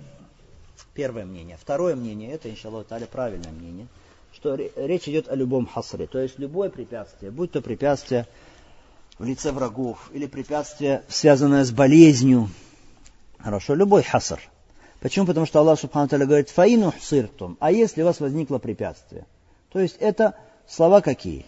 первое 0.94 1.26
мнение. 1.26 1.58
Второе 1.60 1.94
мнение, 1.94 2.32
это, 2.32 2.50
иншаллах, 2.50 2.86
таля, 2.86 3.06
правильное 3.06 3.52
мнение, 3.52 3.86
что 4.32 4.54
речь 4.54 5.06
идет 5.06 5.28
о 5.28 5.34
любом 5.34 5.66
хасаре. 5.66 6.06
То 6.06 6.18
есть 6.18 6.38
любое 6.38 6.70
препятствие, 6.70 7.30
будь 7.30 7.52
то 7.52 7.60
препятствие 7.60 8.26
в 9.20 9.24
лице 9.24 9.52
врагов, 9.52 10.10
или 10.14 10.26
препятствие, 10.26 11.02
связанное 11.08 11.62
с 11.64 11.70
болезнью. 11.70 12.48
Хорошо, 13.38 13.74
любой 13.74 14.02
хасар. 14.02 14.40
Почему? 15.00 15.26
Потому 15.26 15.44
что 15.44 15.60
Аллах 15.60 15.78
Субхану 15.78 16.08
Таля 16.08 16.24
говорит, 16.24 16.48
фаину 16.48 16.90
хсиртум, 16.90 17.58
а 17.60 17.70
если 17.70 18.00
у 18.00 18.06
вас 18.06 18.18
возникло 18.18 18.56
препятствие. 18.56 19.26
То 19.72 19.78
есть 19.78 19.96
это 20.00 20.36
слова 20.66 21.02
какие? 21.02 21.44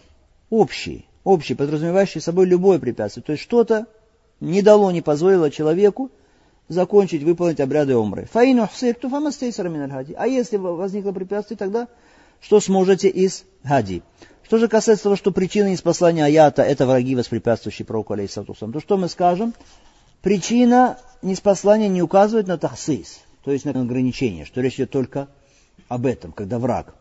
Общие, 0.51 1.05
общие, 1.23 1.55
подразумевающие 1.55 2.21
собой 2.21 2.45
любое 2.45 2.77
препятствие. 2.77 3.23
То 3.23 3.31
есть 3.31 3.43
что-то 3.43 3.87
не 4.39 4.61
дало, 4.61 4.91
не 4.91 5.01
позволило 5.01 5.49
человеку 5.49 6.11
закончить, 6.67 7.23
выполнить 7.23 7.59
обряды 7.59 7.95
умры. 7.95 8.27
Фаину 8.31 8.67
хсиртум, 8.67 9.09
фамастейсара 9.09 9.69
миналь 9.69 10.13
А 10.15 10.27
если 10.27 10.57
возникло 10.57 11.11
препятствие, 11.11 11.57
тогда 11.57 11.87
что 12.39 12.59
сможете 12.59 13.07
из 13.09 13.45
хади? 13.63 14.03
Что 14.53 14.59
же 14.59 14.67
касается 14.67 15.05
того, 15.05 15.15
что 15.15 15.31
причина 15.31 15.71
неспослания 15.71 16.23
аята– 16.23 16.61
это 16.63 16.85
враги, 16.85 17.15
воспрепятствующие 17.15 17.87
пророку, 17.87 18.13
алейхиссатусам, 18.13 18.71
то 18.71 18.79
что 18.79 18.97
мы 18.97 19.09
скажем? 19.09 19.55
Причина 20.21 20.99
неспослания 21.23 21.87
не 21.87 22.03
указывает 22.03 22.45
на 22.45 22.59
тахсис, 22.59 23.21
то 23.43 23.51
есть 23.51 23.65
на 23.65 23.71
ограничение, 23.71 24.45
что 24.45 24.61
речь 24.61 24.75
идет 24.75 24.91
только 24.91 25.27
об 25.87 26.05
этом, 26.05 26.31
когда 26.31 26.59
враг. 26.59 26.93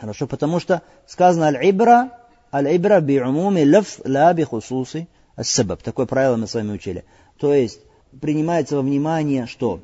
Хорошо, 0.00 0.28
потому 0.28 0.60
что 0.60 0.82
сказано 1.08 1.46
аль-ибра, 1.46 2.12
аль-ибра 2.52 3.00
би-умуми 3.00 3.68
лаф 3.68 3.98
ла 4.04 4.32
би 4.32 4.44
хусуси 4.44 5.08
ас-сабаб. 5.34 5.82
Такое 5.82 6.06
правило 6.06 6.36
мы 6.36 6.46
с 6.46 6.54
вами 6.54 6.70
учили. 6.70 7.04
То 7.38 7.52
есть 7.52 7.80
принимается 8.20 8.76
во 8.76 8.82
внимание, 8.82 9.48
что 9.48 9.80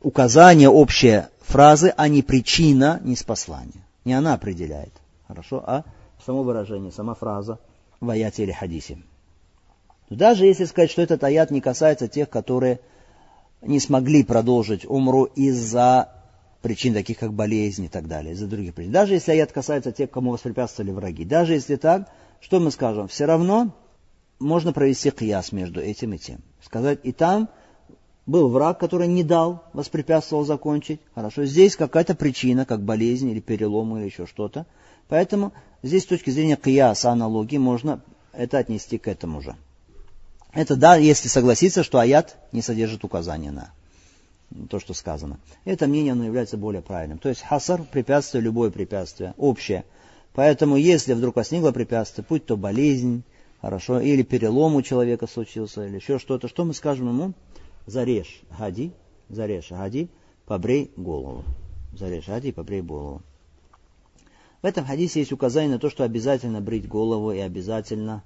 указание 0.00 0.68
общее 0.68 1.28
фразы, 1.42 1.94
а 1.96 2.08
не 2.08 2.22
причина 2.22 2.98
неспослания. 3.04 3.86
Не 4.04 4.14
она 4.14 4.34
определяет. 4.34 4.92
Хорошо? 5.32 5.64
А 5.66 5.84
само 6.26 6.42
выражение, 6.42 6.92
сама 6.92 7.14
фраза 7.14 7.58
в 8.00 8.10
аяте 8.10 8.42
или 8.42 8.52
хадисе. 8.52 8.98
Даже 10.10 10.44
если 10.44 10.66
сказать, 10.66 10.90
что 10.90 11.00
этот 11.00 11.24
аят 11.24 11.50
не 11.50 11.62
касается 11.62 12.06
тех, 12.06 12.28
которые 12.28 12.80
не 13.62 13.80
смогли 13.80 14.24
продолжить 14.24 14.84
умру 14.84 15.24
из-за 15.24 16.12
причин, 16.60 16.92
таких 16.92 17.18
как 17.18 17.32
болезни 17.32 17.86
и 17.86 17.88
так 17.88 18.08
далее, 18.08 18.34
из-за 18.34 18.46
других 18.46 18.74
причин. 18.74 18.92
Даже 18.92 19.14
если 19.14 19.32
аят 19.32 19.52
касается 19.52 19.90
тех, 19.90 20.10
кому 20.10 20.32
воспрепятствовали 20.32 20.90
враги. 20.90 21.24
Даже 21.24 21.54
если 21.54 21.76
так, 21.76 22.10
что 22.40 22.60
мы 22.60 22.70
скажем? 22.70 23.08
Все 23.08 23.24
равно 23.24 23.74
можно 24.38 24.74
провести 24.74 25.10
кияс 25.10 25.50
между 25.50 25.80
этим 25.80 26.12
и 26.12 26.18
тем. 26.18 26.40
Сказать, 26.60 26.98
и 27.04 27.12
там 27.12 27.48
был 28.26 28.50
враг, 28.50 28.78
который 28.78 29.08
не 29.08 29.24
дал, 29.24 29.64
воспрепятствовал 29.72 30.44
закончить. 30.44 31.00
Хорошо, 31.14 31.46
здесь 31.46 31.74
какая-то 31.74 32.14
причина, 32.14 32.66
как 32.66 32.82
болезнь 32.82 33.30
или 33.30 33.40
перелом 33.40 33.96
или 33.96 34.04
еще 34.04 34.26
что-то. 34.26 34.66
Поэтому 35.08 35.52
здесь 35.82 36.04
с 36.04 36.06
точки 36.06 36.30
зрения 36.30 36.56
кияса, 36.56 37.10
аналогии, 37.10 37.58
можно 37.58 38.02
это 38.32 38.58
отнести 38.58 38.98
к 38.98 39.08
этому 39.08 39.40
же. 39.40 39.56
Это 40.52 40.76
да, 40.76 40.96
если 40.96 41.28
согласиться, 41.28 41.82
что 41.82 41.98
аят 41.98 42.36
не 42.52 42.62
содержит 42.62 43.04
указания 43.04 43.50
на 43.50 43.72
то, 44.68 44.78
что 44.80 44.92
сказано. 44.92 45.38
Это 45.64 45.86
мнение, 45.86 46.12
оно 46.12 46.24
является 46.24 46.56
более 46.56 46.82
правильным. 46.82 47.18
То 47.18 47.30
есть 47.30 47.42
хасар, 47.42 47.82
препятствие, 47.82 48.42
любое 48.42 48.70
препятствие, 48.70 49.34
общее. 49.38 49.84
Поэтому, 50.34 50.76
если 50.76 51.14
вдруг 51.14 51.36
возникло 51.36 51.72
препятствие, 51.72 52.24
будь 52.28 52.44
то 52.44 52.56
болезнь, 52.56 53.22
хорошо, 53.60 54.00
или 54.00 54.22
перелом 54.22 54.76
у 54.76 54.82
человека 54.82 55.26
случился, 55.26 55.86
или 55.86 55.96
еще 55.96 56.18
что-то, 56.18 56.48
что 56.48 56.64
мы 56.64 56.74
скажем 56.74 57.08
ему? 57.08 57.32
Зарежь 57.86 58.42
гади, 58.58 58.92
зарежь 59.28 59.70
гади, 59.70 60.08
побрей 60.46 60.90
голову. 60.96 61.44
Зарежь 61.96 62.26
гади, 62.26 62.52
побрей 62.52 62.82
голову. 62.82 63.22
В 64.62 64.66
этом 64.66 64.86
хадисе 64.86 65.18
есть 65.18 65.32
указание 65.32 65.72
на 65.72 65.78
то, 65.80 65.90
что 65.90 66.04
обязательно 66.04 66.60
брить 66.60 66.86
голову 66.86 67.32
и 67.32 67.38
обязательно 67.38 68.22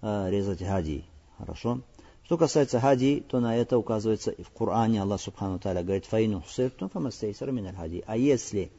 э, 0.00 0.30
резать 0.30 0.62
гади. 0.62 1.04
Хорошо? 1.36 1.82
Что 2.24 2.38
касается 2.38 2.80
хади, 2.80 3.20
то 3.20 3.38
на 3.38 3.54
это 3.54 3.76
указывается 3.76 4.30
и 4.30 4.42
в 4.42 4.48
Коране. 4.48 5.02
Аллах 5.02 5.20
Субхану 5.20 5.58
Тааля 5.58 5.82
говорит, 5.82 6.06
«Фаину 6.06 6.40
хусиртум 6.40 6.88
фамастейсар 6.88 7.52
миналь 7.52 7.74
хади». 7.74 8.02
А 8.06 8.16
если 8.16 8.70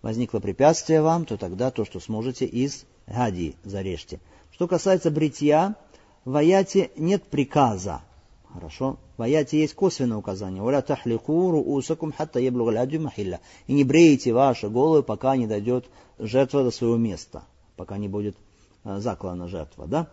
возникло 0.00 0.40
препятствие 0.40 1.02
вам, 1.02 1.26
то 1.26 1.36
тогда 1.36 1.70
то, 1.70 1.84
что 1.84 2.00
сможете, 2.00 2.46
из 2.46 2.86
хади 3.06 3.54
зарежьте. 3.62 4.18
Что 4.50 4.66
касается 4.66 5.10
бритья, 5.10 5.76
в 6.24 6.34
аяте 6.34 6.90
нет 6.96 7.22
приказа. 7.24 8.00
Хорошо? 8.52 8.98
В 9.16 9.22
аяте 9.22 9.60
есть 9.60 9.74
косвенное 9.74 10.16
указание. 10.16 10.62
«Валя 10.62 10.82
тахлику 10.82 11.50
руусакум 11.50 12.12
хатта 12.12 12.40
еблугаль 12.40 12.98
махилля». 12.98 13.40
И 13.66 13.72
не 13.72 13.84
брейте 13.84 14.32
ваши 14.32 14.68
головы, 14.68 15.02
пока 15.02 15.36
не 15.36 15.46
дойдет 15.46 15.86
жертва 16.18 16.64
до 16.64 16.70
своего 16.70 16.96
места, 16.96 17.44
пока 17.76 17.96
не 17.96 18.08
будет 18.08 18.36
э, 18.84 18.98
заклана 18.98 19.46
жертва. 19.46 19.86
Да? 19.86 20.08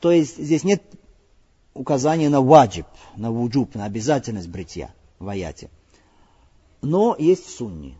То 0.00 0.10
есть 0.10 0.36
здесь 0.36 0.64
нет 0.64 0.82
указание 1.74 2.28
на 2.28 2.40
ваджиб, 2.40 2.86
на 3.16 3.30
вуджуб, 3.30 3.74
на 3.74 3.84
обязательность 3.84 4.48
бритья 4.48 4.92
в 5.18 5.28
аяте. 5.28 5.70
Но 6.82 7.14
есть 7.18 7.46
в 7.46 7.50
сунне, 7.50 7.96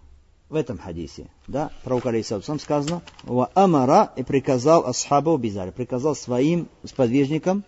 в 0.49 0.56
этом 0.56 0.78
хадисе, 0.78 1.30
да, 1.46 1.70
пророк 1.84 2.06
алейхиссалам 2.06 2.61
сказано, 2.61 3.02
«Ва 3.23 3.50
амара» 3.54 4.12
и 4.16 4.23
приказал 4.23 4.84
асхабу 4.84 5.37
бизари, 5.37 5.70
приказал 5.70 6.14
своим 6.14 6.68
сподвижникам 6.84 7.64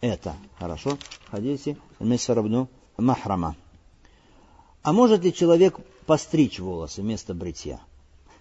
это. 0.00 0.34
Хорошо? 0.58 0.98
В 1.26 1.30
хадисе 1.30 1.76
Мисарабну 1.98 2.68
Махрама. 2.96 3.56
А 4.82 4.92
может 4.92 5.22
ли 5.22 5.32
человек 5.32 5.78
постричь 6.06 6.58
волосы 6.58 7.02
вместо 7.02 7.34
бритья? 7.34 7.80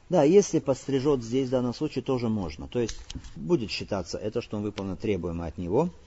Да, 0.10 0.24
если 0.24 0.60
пострижет 0.60 1.24
здесь 1.24 1.50
в 1.50 1.52
данном 1.52 1.74
случае, 1.74 2.04
тоже 2.04 2.30
можно. 2.30 2.68
То 2.68 2.80
есть 2.80 2.98
будет 3.36 3.70
считаться 3.70 4.18
это, 4.18 4.42
что 4.42 4.58
он 4.58 4.64
выполнил 4.64 4.96
требуемое 4.96 5.50
от 5.50 5.58
него– 5.58 5.90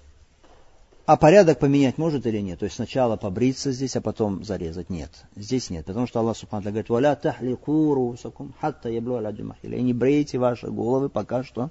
а 1.05 1.17
порядок 1.17 1.59
поменять 1.59 1.99
может 1.99 2.27
или 2.27 2.39
нет? 2.39 2.61
То 2.61 2.65
есть 2.65 2.77
сначала 2.77 3.17
побриться 3.17 3.73
здесь, 3.73 3.97
а 3.97 4.01
потом 4.01 4.45
зарезать? 4.45 4.89
Нет. 4.89 5.11
Здесь 5.35 5.69
нет. 5.69 5.85
Потому 5.85 6.07
что 6.07 6.21
Аллах 6.21 6.37
Субхану 6.37 6.63
говорит, 6.63 6.89
«Валя 6.89 7.17
тахлику 7.17 7.93
русакум, 7.93 8.55
хатта 8.61 8.89
яблу 8.89 9.17
аладжумахиля». 9.17 9.79
И 9.79 9.83
не 9.83 9.93
брейте 9.93 10.39
ваши 10.39 10.71
головы, 10.71 11.09
пока 11.09 11.43
что 11.43 11.71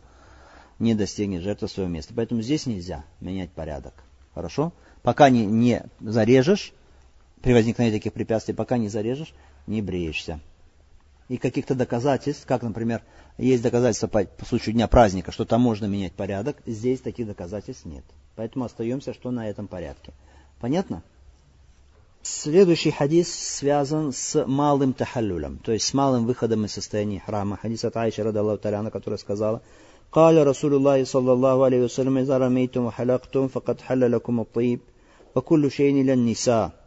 не 0.82 0.96
достигнет 0.96 1.44
жертва 1.44 1.68
своего 1.68 1.92
места. 1.92 2.14
Поэтому 2.16 2.42
здесь 2.42 2.66
нельзя 2.66 3.06
менять 3.22 3.52
порядок. 3.52 3.94
Хорошо? 4.34 4.74
Пока 5.04 5.30
не, 5.30 5.46
не 5.46 5.84
зарежешь, 6.00 6.74
при 7.42 7.54
возникновении 7.54 7.98
таких 7.98 8.14
препятствий, 8.14 8.54
пока 8.54 8.78
не 8.78 8.90
зарежешь, 8.90 9.34
не 9.68 9.82
бреешься. 9.82 10.40
И 11.30 11.38
каких-то 11.38 11.76
доказательств, 11.76 12.46
как, 12.46 12.62
например, 12.64 13.02
есть 13.38 13.64
доказательства 13.64 14.08
по, 14.08 14.26
по 14.26 14.46
случаю 14.46 14.74
дня 14.74 14.88
праздника, 14.88 15.32
что 15.32 15.46
там 15.46 15.62
можно 15.62 15.86
менять 15.86 16.14
порядок, 16.14 16.58
здесь 16.66 17.00
таких 17.00 17.28
доказательств 17.28 17.86
нет. 17.86 18.04
Поэтому 18.36 18.66
остаемся, 18.66 19.14
что 19.14 19.32
на 19.32 19.50
этом 19.50 19.68
порядке. 19.68 20.14
Понятно? 20.60 21.04
Следующий 22.24 22.92
хадис 22.92 23.34
связан 23.34 24.14
с 24.14 24.46
малым 24.46 24.94
тахаллюлем, 24.94 25.58
то 25.58 25.72
есть 25.72 25.86
с 25.86 25.94
малым 25.94 26.26
выходом 26.26 26.66
из 26.66 26.74
состояния 26.74 27.20
храма. 27.20 27.58
Хадис 27.58 27.84
от 27.84 27.98
Айши, 27.98 28.22
радаллаху 28.22 28.62
таляна, 28.62 28.92
которая 28.92 29.18
сказала, 29.18 29.64
قال 30.13 30.47
رسول 30.47 30.75
الله 30.75 31.05
صلى 31.05 31.33
الله 31.33 31.65
عليه 31.65 31.81
وسلم 31.85 32.19
إذا 32.19 32.39
رميتم 32.39 32.85
وحلقتم 32.85 33.49
فقد 33.49 33.81
حل 33.81 34.13
لكم 34.13 34.41
الطيب 34.41 34.81
وكل 35.35 35.71
شيء 35.71 36.01
إلى 36.01 36.13
النساء 36.13 36.87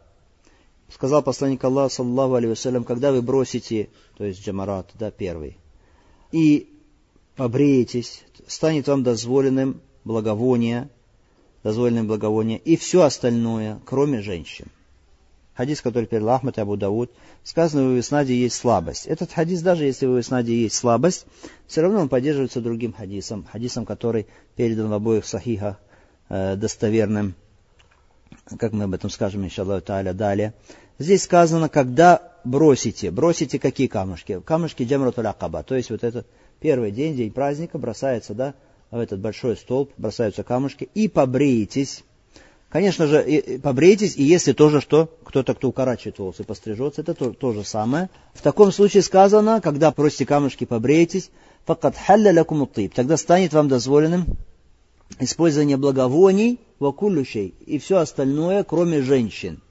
Сказал 0.89 1.21
посланник 1.21 1.63
Аллаха, 1.63 1.93
саллаху 1.93 2.33
алейhi 2.33 2.49
вассалям, 2.49 2.83
когда 2.83 3.11
вы 3.11 3.21
бросите, 3.21 3.89
то 4.17 4.23
есть 4.23 4.43
джамарат, 4.43 4.89
да, 4.97 5.11
первый, 5.11 5.55
и 6.31 6.67
побреетесь, 7.35 8.23
станет 8.47 8.87
вам 8.87 9.03
дозволенным 9.03 9.81
благовоние, 10.03 10.89
дозволенное 11.63 12.05
благовоние 12.05 12.57
и 12.57 12.75
все 12.75 13.03
остальное, 13.03 13.79
кроме 13.85 14.21
женщин. 14.21 14.65
Хадис, 15.54 15.80
который 15.80 16.06
передал 16.06 16.30
Ахмад 16.30 16.58
и 16.58 16.60
Абу 16.60 16.76
Дауд, 16.76 17.12
сказано, 17.44 17.90
в 17.90 17.98
Иснаде 17.98 18.34
есть 18.34 18.56
слабость. 18.56 19.06
Этот 19.06 19.32
хадис, 19.32 19.62
даже 19.62 19.84
если 19.84 20.06
в 20.06 20.18
Иснаде 20.18 20.54
есть 20.54 20.74
слабость, 20.74 21.26
все 21.66 21.82
равно 21.82 22.00
он 22.00 22.08
поддерживается 22.08 22.60
другим 22.60 22.92
хадисом, 22.92 23.46
хадисом, 23.50 23.86
который 23.86 24.26
передан 24.56 24.88
в 24.88 24.92
обоих 24.92 25.24
сахихах 25.24 25.76
э, 26.28 26.56
достоверным, 26.56 27.34
как 28.58 28.72
мы 28.72 28.84
об 28.84 28.94
этом 28.94 29.10
скажем, 29.10 29.44
иншаллаху 29.44 29.84
та'аля, 29.84 30.12
далее. 30.12 30.54
Здесь 30.98 31.22
сказано, 31.22 31.68
когда 31.68 32.32
бросите, 32.44 33.12
бросите 33.12 33.58
какие 33.60 33.86
камушки? 33.86 34.40
Камушки 34.40 34.82
джамратуль 34.82 35.26
акаба, 35.26 35.62
то 35.62 35.76
есть 35.76 35.90
вот 35.90 36.02
этот 36.02 36.26
первый 36.60 36.90
день, 36.90 37.16
день 37.16 37.30
праздника, 37.30 37.78
бросается, 37.78 38.34
да, 38.34 38.54
в 38.90 38.98
этот 38.98 39.20
большой 39.20 39.56
столб 39.56 39.92
бросаются 39.96 40.42
камушки, 40.42 40.88
и 40.94 41.08
побреетесь. 41.08 42.04
Конечно 42.74 43.06
же, 43.06 43.24
и, 43.24 43.58
побрейтесь, 43.58 44.16
и 44.16 44.24
если 44.24 44.52
тоже 44.52 44.80
что, 44.80 45.08
кто-то, 45.22 45.54
кто 45.54 45.68
укорачивает 45.68 46.18
волосы, 46.18 46.42
пострижется, 46.42 47.02
это 47.02 47.14
то, 47.14 47.32
то 47.32 47.52
же 47.52 47.62
самое. 47.62 48.10
В 48.32 48.42
таком 48.42 48.72
случае 48.72 49.04
сказано, 49.04 49.60
когда 49.60 49.92
просите 49.92 50.26
камушки, 50.26 50.64
побрейтесь, 50.64 51.30
факат 51.66 51.94
халля 51.96 52.32
лякум 52.32 52.68
тогда 52.92 53.16
станет 53.16 53.52
вам 53.52 53.68
дозволенным 53.68 54.26
использование 55.20 55.76
благовоний 55.76 56.58
вакулющей 56.80 57.54
и 57.64 57.78
все 57.78 57.98
остальное, 57.98 58.64
кроме 58.64 59.02
женщин. 59.02 59.62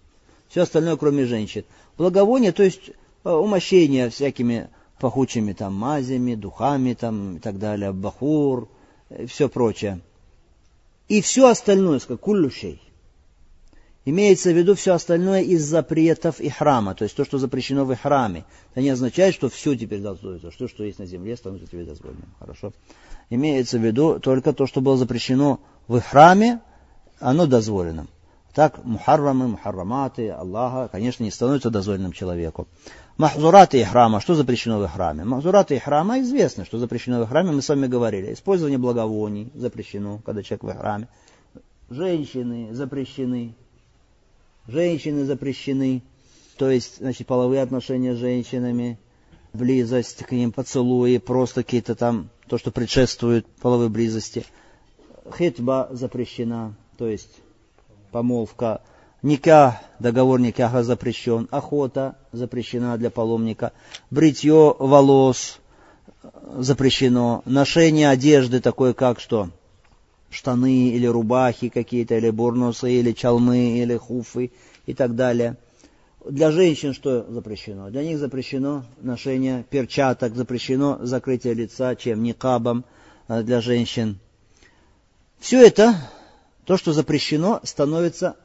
Все 0.47 0.61
остальное, 0.61 0.95
кроме 0.95 1.25
женщин. 1.25 1.65
Благовоние, 1.97 2.53
то 2.53 2.63
есть 2.63 2.91
э, 3.25 3.29
умощение 3.29 4.11
всякими 4.11 4.69
пахучими 5.01 5.51
там 5.51 5.73
мазями, 5.73 6.35
духами 6.35 6.93
там 6.93 7.35
и 7.35 7.39
так 7.39 7.59
далее, 7.59 7.91
бахур, 7.91 8.69
все 9.27 9.49
прочее. 9.49 9.99
И 11.09 11.19
все 11.19 11.49
остальное, 11.49 11.99
как 11.99 12.21
куллющей, 12.21 12.79
имеется 14.05 14.51
в 14.51 14.57
виду 14.57 14.75
все 14.75 14.93
остальное 14.93 15.41
из 15.41 15.63
запретов 15.63 16.39
и 16.39 16.49
храма, 16.49 16.95
то 16.95 17.03
есть 17.03 17.15
то, 17.15 17.25
что 17.25 17.37
запрещено 17.37 17.85
в 17.85 17.95
храме. 17.95 18.45
Это 18.71 18.81
не 18.81 18.89
означает, 18.89 19.33
что 19.33 19.49
все 19.49 19.75
теперь 19.75 20.01
дозволено, 20.01 20.51
что, 20.51 20.67
что 20.67 20.83
есть 20.83 20.99
на 20.99 21.05
земле, 21.05 21.35
становится 21.37 21.71
теперь 21.71 21.85
дозволенным. 21.85 22.33
Хорошо? 22.39 22.73
Имеется 23.29 23.77
в 23.77 23.85
виду 23.85 24.19
только 24.19 24.53
то, 24.53 24.67
что 24.67 24.81
было 24.81 24.97
запрещено 24.97 25.59
в 25.87 25.99
храме, 26.01 26.61
оно 27.19 27.45
дозволено. 27.45 28.07
Так, 28.53 28.85
мухаррамы, 28.85 29.47
мухарраматы 29.47 30.29
Аллаха, 30.29 30.87
конечно, 30.91 31.23
не 31.23 31.31
становятся 31.31 31.71
дозволенным 31.71 32.11
человеку. 32.11 32.67
Махзураты 33.17 33.79
и 33.79 33.83
храма, 33.83 34.19
что 34.19 34.35
запрещено 34.35 34.79
в 34.79 34.87
храме? 34.87 35.23
Махзураты 35.23 35.75
и 35.75 35.79
храма 35.79 36.19
известно, 36.19 36.63
что 36.63 36.77
запрещено 36.77 37.23
в 37.23 37.29
храме, 37.29 37.51
мы 37.51 37.63
с 37.63 37.69
вами 37.69 37.87
говорили. 37.87 38.31
Использование 38.31 38.77
благовоний 38.77 39.49
запрещено, 39.55 40.19
когда 40.23 40.43
человек 40.43 40.63
в 40.63 40.79
храме. 40.79 41.07
Женщины 41.89 42.73
запрещены. 42.73 43.55
Женщины 44.67 45.25
запрещены. 45.25 46.01
То 46.57 46.69
есть, 46.69 46.97
значит, 46.99 47.27
половые 47.27 47.61
отношения 47.61 48.13
с 48.13 48.17
женщинами, 48.17 48.97
близость 49.53 50.23
к 50.23 50.31
ним, 50.31 50.51
поцелуи, 50.51 51.17
просто 51.17 51.63
какие-то 51.63 51.95
там, 51.95 52.29
то, 52.47 52.57
что 52.57 52.71
предшествует 52.71 53.45
половой 53.61 53.89
близости. 53.89 54.45
Хитба 55.37 55.89
запрещена, 55.91 56.75
то 56.97 57.07
есть 57.07 57.29
помолвка, 58.11 58.81
никах, 59.21 59.75
договор 59.99 60.39
никаха 60.39 60.83
запрещен, 60.83 61.47
охота 61.49 62.15
запрещена 62.31 62.97
для 62.97 63.09
паломника, 63.09 63.73
бритье 64.11 64.75
волос 64.77 65.59
запрещено, 66.55 67.41
ношение 67.45 68.09
одежды 68.09 68.59
такой, 68.59 68.93
как 68.93 69.19
что, 69.19 69.49
штаны 70.33 70.89
или 70.89 71.05
рубахи 71.05 71.69
какие-то, 71.69 72.15
или 72.15 72.29
бурнусы, 72.29 72.91
или 72.91 73.11
чалмы, 73.11 73.79
или 73.79 73.95
хуфы 73.95 74.51
и 74.85 74.93
так 74.93 75.15
далее. 75.15 75.57
Для 76.25 76.51
женщин 76.51 76.93
что 76.93 77.25
запрещено? 77.29 77.89
Для 77.89 78.03
них 78.03 78.17
запрещено 78.17 78.85
ношение 79.01 79.65
перчаток, 79.69 80.35
запрещено 80.35 80.99
закрытие 81.01 81.53
лица, 81.53 81.95
чем 81.95 82.23
никабом 82.23 82.85
э, 83.27 83.43
для 83.43 83.59
женщин. 83.59 84.19
Все 85.39 85.65
это, 85.65 85.95
то, 86.65 86.77
что 86.77 86.93
запрещено, 86.93 87.59
становится 87.63 88.37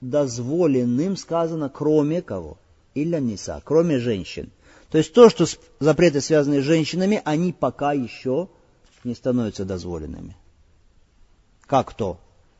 дозволенным, 0.00 1.16
сказано, 1.16 1.68
кроме 1.68 2.22
кого? 2.22 2.58
Илля 2.94 3.18
Ниса, 3.18 3.60
кроме 3.64 3.98
женщин. 3.98 4.50
То 4.90 4.98
есть 4.98 5.12
то, 5.12 5.28
что 5.28 5.46
запреты, 5.78 6.20
связанные 6.20 6.62
с 6.62 6.64
женщинами, 6.64 7.22
они 7.24 7.52
пока 7.52 7.92
еще 7.92 8.48
не 9.04 9.14
становятся 9.14 9.64
дозволенными. 9.64 10.36
Как 11.70 11.94
то? 11.94 12.18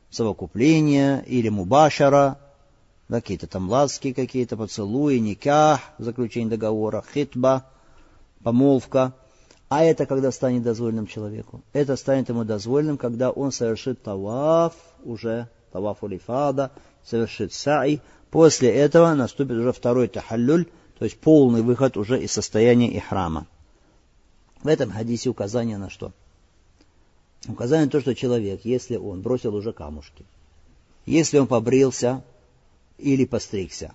Совокупление 0.09 1.25
или 1.27 1.49
мубашара, 1.49 2.39
какие-то 3.09 3.49
там 3.49 3.69
ласки 3.69 4.13
какие-то, 4.13 4.57
поцелуи, 4.57 5.19
никах, 5.19 5.81
заключение 5.99 6.51
договора, 6.51 7.03
хитба, 7.13 7.67
помолвка. 8.45 9.13
А 9.69 9.83
это 9.83 10.07
когда 10.07 10.31
станет 10.31 10.63
дозволенным 10.63 11.09
человеку? 11.09 11.61
Это 11.73 11.97
станет 11.97 12.29
ему 12.29 12.45
дозволенным, 12.45 12.99
когда 12.99 13.33
он 13.33 13.51
совершит 13.51 14.01
таваф, 14.01 14.75
уже 15.03 15.49
таваф 15.73 16.05
улифада, 16.05 16.71
совершит 17.05 17.53
саи. 17.53 18.01
После 18.31 18.71
этого 18.71 19.13
наступит 19.15 19.57
уже 19.57 19.73
второй 19.73 20.07
тахаллюль, 20.07 20.67
то 21.01 21.05
есть 21.05 21.19
полный 21.19 21.63
выход 21.63 21.97
уже 21.97 22.23
из 22.23 22.31
состояния 22.31 22.97
ихрама. 22.97 23.49
В 24.63 24.69
этом 24.69 24.93
хадисе 24.93 25.31
указание 25.31 25.79
на 25.79 25.91
что? 25.91 26.13
Указание 27.49 27.87
на 27.87 27.91
то, 27.91 28.01
что 28.01 28.15
человек, 28.15 28.61
если 28.65 28.97
он 28.97 29.23
бросил 29.23 29.55
уже 29.55 29.73
камушки, 29.73 30.25
если 31.07 31.39
он 31.39 31.47
побрился 31.47 32.23
или 32.99 33.25
постригся, 33.25 33.95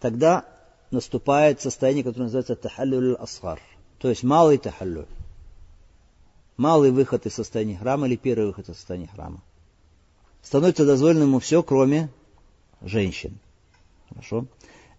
тогда 0.00 0.44
наступает 0.90 1.60
состояние, 1.60 2.04
которое 2.04 2.24
называется 2.24 2.54
тахаллюль 2.56 3.14
асхар, 3.14 3.60
то 3.98 4.08
есть 4.08 4.22
малый 4.22 4.58
тахаллюль. 4.58 5.06
Малый 6.56 6.90
выход 6.90 7.26
из 7.26 7.34
состояния 7.34 7.76
храма 7.76 8.06
или 8.08 8.16
первый 8.16 8.46
выход 8.46 8.68
из 8.68 8.76
состояния 8.76 9.08
храма. 9.08 9.42
Становится 10.42 10.86
дозволенным 10.86 11.28
ему 11.28 11.38
все, 11.40 11.62
кроме 11.62 12.10
женщин. 12.80 13.38
Хорошо? 14.08 14.46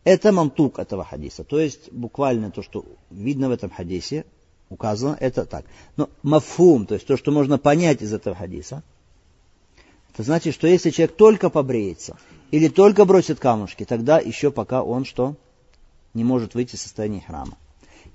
Это 0.04 0.32
мамтук 0.32 0.80
этого 0.80 1.04
хадиса. 1.04 1.44
То 1.44 1.60
есть 1.60 1.92
буквально 1.92 2.52
то, 2.52 2.62
что 2.62 2.86
видно 3.10 3.50
в 3.50 3.52
этом 3.52 3.70
хадисе, 3.70 4.26
указано, 4.70 5.18
это 5.20 5.46
так. 5.46 5.66
Но 5.98 6.10
мафум, 6.24 6.86
то 6.86 6.96
есть 6.96 7.06
то, 7.06 7.18
что 7.18 7.32
можно 7.32 7.58
понять 7.58 8.02
из 8.02 8.14
этого 8.14 8.36
хадиса, 8.36 8.84
это 10.14 10.24
значит, 10.24 10.54
что 10.54 10.68
если 10.68 10.90
человек 10.90 11.16
только 11.16 11.50
побреется 11.50 12.18
или 12.52 12.68
только 12.68 13.06
бросит 13.06 13.40
камушки, 13.40 13.86
тогда 13.86 14.20
еще 14.20 14.52
пока 14.52 14.84
он 14.84 15.06
что? 15.06 15.36
Не 16.14 16.24
может 16.24 16.56
выйти 16.56 16.76
из 16.76 16.82
состояния 16.82 17.24
храма. 17.26 17.58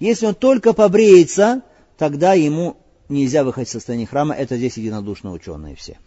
Если 0.01 0.27
он 0.27 0.35
только 0.35 0.73
побреется, 0.73 1.63
тогда 1.97 2.35
ему 2.35 2.77
нельзя 3.09 3.45
выходить 3.45 3.69
из 3.69 3.73
состояния 3.73 4.07
храма. 4.07 4.35
Это 4.35 4.57
здесь 4.57 4.77
единодушно 4.77 5.33
ученые 5.33 5.77
все. 5.77 5.99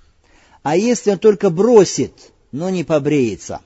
А 0.64 0.76
если 0.76 1.12
он 1.12 1.20
только 1.20 1.50
бросит, 1.50 2.32
но 2.52 2.70
не 2.70 2.84
побреется, 2.84 3.62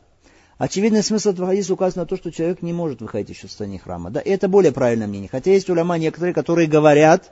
очевидный 0.61 1.01
смысл 1.01 1.31
этого 1.31 1.47
хадиса 1.47 1.73
указан 1.73 2.01
на 2.01 2.05
то, 2.05 2.15
что 2.15 2.31
человек 2.31 2.61
не 2.61 2.71
может 2.71 3.01
выходить 3.01 3.35
из 3.35 3.41
состояния 3.41 3.79
храма. 3.79 4.11
Да, 4.11 4.19
и 4.19 4.29
это 4.29 4.47
более 4.47 4.71
правильное 4.71 5.07
мнение. 5.07 5.27
Хотя 5.27 5.51
есть 5.51 5.67
уляма 5.71 5.97
некоторые, 5.97 6.35
которые 6.35 6.67
говорят, 6.67 7.31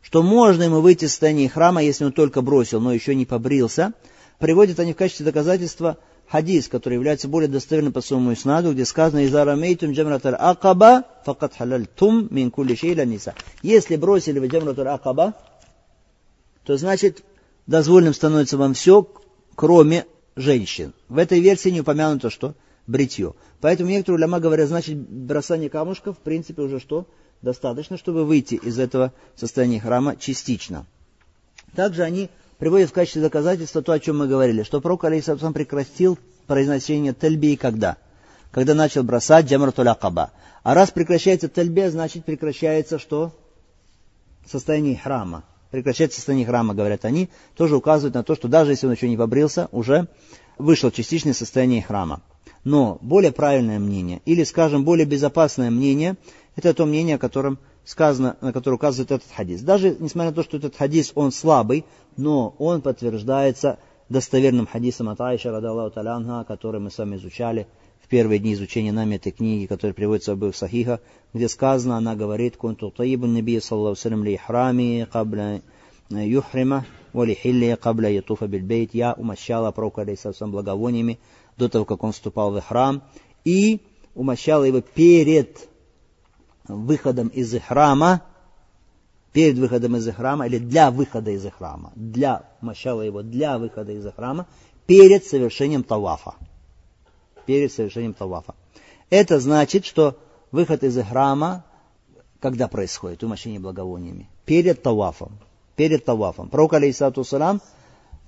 что 0.00 0.22
можно 0.22 0.62
ему 0.62 0.80
выйти 0.80 1.04
из 1.04 1.10
состояния 1.10 1.50
храма, 1.50 1.82
если 1.82 2.06
он 2.06 2.12
только 2.12 2.40
бросил, 2.40 2.80
но 2.80 2.94
еще 2.94 3.14
не 3.14 3.26
побрился. 3.26 3.92
Приводят 4.38 4.80
они 4.80 4.94
в 4.94 4.96
качестве 4.96 5.26
доказательства 5.26 5.98
хадис, 6.30 6.68
который 6.68 6.94
является 6.94 7.28
более 7.28 7.48
достоверным 7.48 7.92
по 7.92 8.00
своему 8.00 8.32
иснаду, 8.32 8.72
где 8.72 8.86
сказано 8.86 9.26
«Иза 9.26 9.44
рамейтум 9.44 9.92
джамратар 9.92 10.34
акаба, 10.38 11.04
факат 11.26 11.52
халальтум 11.58 12.28
мин 12.30 12.50
кулли 12.50 12.74
шейла 12.74 13.04
ниса». 13.04 13.34
Если 13.62 13.96
бросили 13.96 14.38
вы 14.38 14.46
джамратар 14.46 14.88
акаба, 14.88 15.34
то 16.64 16.78
значит 16.78 17.22
дозволенным 17.66 18.14
становится 18.14 18.56
вам 18.56 18.72
все, 18.72 19.06
кроме 19.54 20.06
женщин. 20.36 20.92
В 21.08 21.18
этой 21.18 21.40
версии 21.40 21.70
не 21.70 21.80
упомянуто 21.80 22.30
что? 22.30 22.54
Бритье. 22.86 23.34
Поэтому 23.60 23.90
некоторые 23.90 24.18
уляма 24.18 24.38
говорят, 24.38 24.68
значит, 24.68 24.96
бросание 24.96 25.70
камушков, 25.70 26.18
в 26.18 26.20
принципе, 26.20 26.62
уже 26.62 26.78
что? 26.78 27.06
Достаточно, 27.42 27.96
чтобы 27.96 28.24
выйти 28.24 28.54
из 28.54 28.78
этого 28.78 29.12
состояния 29.34 29.80
храма 29.80 30.16
частично. 30.16 30.86
Также 31.74 32.02
они 32.02 32.30
приводят 32.58 32.90
в 32.90 32.92
качестве 32.92 33.22
доказательства 33.22 33.82
то, 33.82 33.92
о 33.92 33.98
чем 33.98 34.18
мы 34.18 34.28
говорили, 34.28 34.62
что 34.62 34.80
пророк 34.80 35.04
Алейсалам 35.04 35.52
прекратил 35.52 36.18
произношение 36.46 37.12
тельби 37.12 37.56
когда? 37.56 37.96
Когда 38.52 38.74
начал 38.74 39.02
бросать 39.02 39.46
джамратуль 39.46 39.88
акаба. 39.88 40.30
А 40.62 40.74
раз 40.74 40.90
прекращается 40.90 41.48
тельбе, 41.48 41.90
значит 41.90 42.24
прекращается 42.24 42.98
что? 42.98 43.34
Состояние 44.46 44.96
храма 44.96 45.44
прекращать 45.76 46.14
состояние 46.14 46.46
храма, 46.46 46.72
говорят 46.72 47.04
они, 47.04 47.28
тоже 47.54 47.76
указывают 47.76 48.14
на 48.14 48.22
то, 48.22 48.34
что 48.34 48.48
даже 48.48 48.70
если 48.70 48.86
он 48.86 48.94
еще 48.94 49.10
не 49.10 49.16
побрился, 49.18 49.68
уже 49.72 50.08
вышло 50.56 50.90
частичное 50.90 51.34
состояние 51.34 51.82
храма. 51.82 52.22
Но 52.64 52.96
более 53.02 53.30
правильное 53.30 53.78
мнение, 53.78 54.22
или, 54.24 54.42
скажем, 54.44 54.86
более 54.86 55.04
безопасное 55.04 55.70
мнение, 55.70 56.16
это 56.56 56.72
то 56.72 56.86
мнение, 56.86 57.16
о 57.16 57.18
котором 57.18 57.58
сказано, 57.84 58.38
на 58.40 58.54
которое 58.54 58.76
указывает 58.76 59.10
этот 59.10 59.28
хадис. 59.30 59.60
Даже 59.60 59.94
несмотря 60.00 60.30
на 60.30 60.36
то, 60.36 60.42
что 60.42 60.56
этот 60.56 60.74
хадис, 60.74 61.12
он 61.14 61.30
слабый, 61.30 61.84
но 62.16 62.54
он 62.58 62.80
подтверждается 62.80 63.78
достоверным 64.08 64.66
хадисом 64.66 65.10
от 65.10 65.20
Аиша, 65.20 65.50
который 66.48 66.80
мы 66.80 66.90
с 66.90 66.96
вами 66.96 67.16
изучали 67.16 67.66
в 68.06 68.08
первые 68.08 68.38
дни 68.38 68.54
изучения 68.54 68.92
нами 68.92 69.16
этой 69.16 69.32
книги, 69.32 69.66
которая 69.66 69.92
приводится 69.92 70.30
в 70.30 70.34
обоих 70.34 70.54
сахиха, 70.54 71.00
где 71.34 71.48
сказано, 71.48 71.96
она 71.96 72.14
говорит, 72.14 72.56
«Кунту 72.56 72.92
таибун 72.92 73.34
наби, 73.34 73.58
саллаху 73.58 73.96
салям, 73.96 74.22
ли 74.22 74.34
ихрами, 74.34 75.08
кабля 75.10 75.60
юхрима, 76.08 76.86
вали 77.12 77.34
хилли, 77.34 77.76
кабля 77.80 78.08
ятуфа 78.08 78.46
бильбейт». 78.46 78.94
Я 78.94 79.12
умощала 79.14 79.72
пророка, 79.72 80.02
алейсалам, 80.02 80.52
благовониями 80.52 81.18
до 81.56 81.68
того, 81.68 81.84
как 81.84 82.04
он 82.04 82.12
вступал 82.12 82.52
в 82.52 82.60
храм, 82.60 83.02
и 83.44 83.80
умощала 84.14 84.62
его 84.62 84.82
перед 84.82 85.68
выходом 86.68 87.26
из 87.26 87.60
храма, 87.60 88.22
перед 89.32 89.58
выходом 89.58 89.96
из 89.96 90.06
храма, 90.14 90.46
или 90.46 90.58
для 90.58 90.92
выхода 90.92 91.32
из 91.32 91.44
храма, 91.50 91.90
для, 91.96 92.44
умощала 92.62 93.02
его 93.02 93.22
для 93.22 93.58
выхода 93.58 93.90
из 93.90 94.06
храма, 94.14 94.46
перед 94.86 95.24
совершением 95.24 95.82
тавафа 95.82 96.36
перед 97.46 97.72
совершением 97.72 98.12
тавафа. 98.12 98.54
Это 99.10 99.38
значит, 99.40 99.84
что 99.84 100.18
выход 100.50 100.82
из 100.82 101.02
храма, 101.04 101.64
когда 102.40 102.68
происходит, 102.68 103.22
умощение 103.22 103.60
благовониями? 103.60 104.28
Перед 104.44 104.82
тавафом. 104.82 105.38
Перед 105.76 106.04
тавафом. 106.04 106.48
Пророк, 106.48 106.74
алейсату 106.74 107.24
салам, 107.24 107.60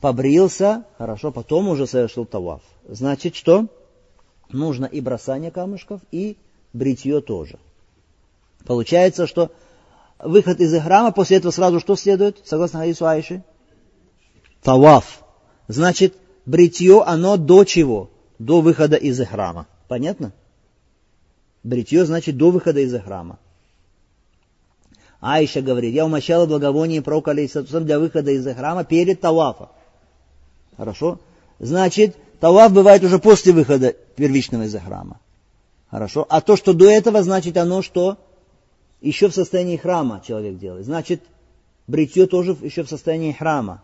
побрился, 0.00 0.84
хорошо, 0.98 1.32
потом 1.32 1.68
уже 1.68 1.86
совершил 1.86 2.24
таваф. 2.24 2.62
Значит, 2.86 3.34
что? 3.34 3.66
Нужно 4.50 4.86
и 4.86 5.00
бросание 5.00 5.50
камушков, 5.50 6.00
и 6.10 6.36
бритье 6.72 7.20
тоже. 7.20 7.58
Получается, 8.66 9.26
что 9.26 9.50
выход 10.18 10.60
из 10.60 10.80
храма, 10.80 11.12
после 11.12 11.38
этого 11.38 11.52
сразу 11.52 11.80
что 11.80 11.96
следует, 11.96 12.38
согласно 12.44 12.80
хадису 12.80 13.06
Айши? 13.06 13.42
Таваф. 14.62 15.22
Значит, 15.68 16.14
бритье, 16.46 17.02
оно 17.02 17.36
до 17.36 17.64
чего? 17.64 18.10
До 18.38 18.60
выхода 18.60 18.96
из 18.96 19.24
храма. 19.26 19.66
Понятно? 19.88 20.32
Бритье 21.62 22.04
значит 22.04 22.36
до 22.36 22.50
выхода 22.50 22.80
из 22.80 22.98
храма. 23.00 23.38
Айша 25.20 25.60
говорит, 25.60 25.94
я 25.94 26.04
умощала 26.06 26.46
благовоние 26.46 27.02
пророка 27.02 27.32
алейхиссалам 27.32 27.84
для 27.84 27.98
выхода 27.98 28.30
из 28.30 28.46
храма 28.54 28.84
перед 28.84 29.20
тавафом. 29.20 29.68
Хорошо? 30.76 31.18
Значит, 31.58 32.16
таваф 32.38 32.72
бывает 32.72 33.02
уже 33.02 33.18
после 33.18 33.52
выхода 33.52 33.92
первичного 33.92 34.62
из 34.64 34.74
храма. 34.74 35.20
Хорошо? 35.90 36.24
А 36.28 36.40
то, 36.40 36.56
что 36.56 36.72
до 36.72 36.88
этого, 36.88 37.22
значит 37.22 37.56
оно, 37.56 37.82
что 37.82 38.18
еще 39.00 39.28
в 39.28 39.34
состоянии 39.34 39.76
храма 39.76 40.22
человек 40.24 40.58
делает. 40.58 40.84
Значит, 40.84 41.22
бритье 41.88 42.26
тоже 42.26 42.56
еще 42.62 42.84
в 42.84 42.88
состоянии 42.88 43.32
храма. 43.32 43.82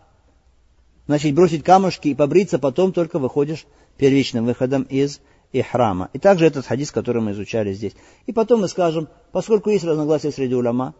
Значит, 1.07 1.35
бросить 1.35 1.63
камушки 1.63 2.07
и 2.07 2.15
побриться, 2.15 2.57
потом 2.57 2.91
только 2.91 3.19
выходишь 3.19 3.65
первичным 3.97 4.45
выходом 4.45 4.83
из 4.83 5.21
ихрама. 5.51 6.09
И 6.13 6.19
также 6.19 6.45
этот 6.45 6.65
хадис, 6.65 6.91
который 6.91 7.21
мы 7.21 7.31
изучали 7.31 7.73
здесь. 7.73 7.93
И 8.25 8.33
потом 8.33 8.61
мы 8.61 8.67
скажем, 8.67 9.07
поскольку 9.31 9.69
есть 9.69 9.85
разногласия 9.85 10.31
среди 10.31 10.55
уляма, 10.55 10.95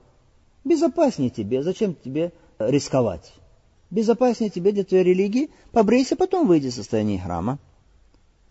безопаснее 0.64 1.30
тебе, 1.30 1.64
зачем 1.64 1.96
тебе 1.96 2.32
рисковать? 2.60 3.34
Безопаснее 3.90 4.50
тебе 4.50 4.72
для 4.72 4.84
твоей 4.84 5.04
религии, 5.04 5.50
побрейся, 5.72 6.16
потом 6.16 6.48
выйди 6.48 6.68
из 6.68 6.76
состояния 6.76 7.20
храма. 7.20 7.60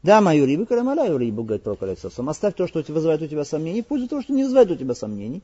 Да, 0.03 0.21
мою 0.21 0.45
рибу, 0.45 0.67
карамаля 0.67 1.17
рибу, 1.17 1.45
говорит 1.45 1.63
пророк 1.63 1.83
Алексасам. 1.83 2.29
Оставь 2.29 2.55
то, 2.55 2.67
что 2.67 2.85
вызывает 2.89 3.23
у 3.23 3.27
тебя 3.27 3.45
сомнений, 3.45 3.83
пусть 3.83 4.11
того, 4.11 4.23
что 4.23 4.33
не 4.33 4.43
вызывает 4.43 4.71
у 4.71 4.77
тебя 4.77 4.95
сомнений. 4.95 5.43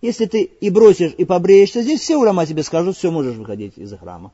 Если 0.00 0.26
ты 0.26 0.42
и 0.42 0.70
бросишь, 0.70 1.12
и 1.16 1.24
побреешься, 1.24 1.82
здесь 1.82 2.00
все 2.00 2.16
уляма 2.16 2.46
тебе 2.46 2.62
скажут, 2.62 2.96
все 2.96 3.10
можешь 3.10 3.36
выходить 3.36 3.78
из 3.78 3.92
храма. 3.98 4.32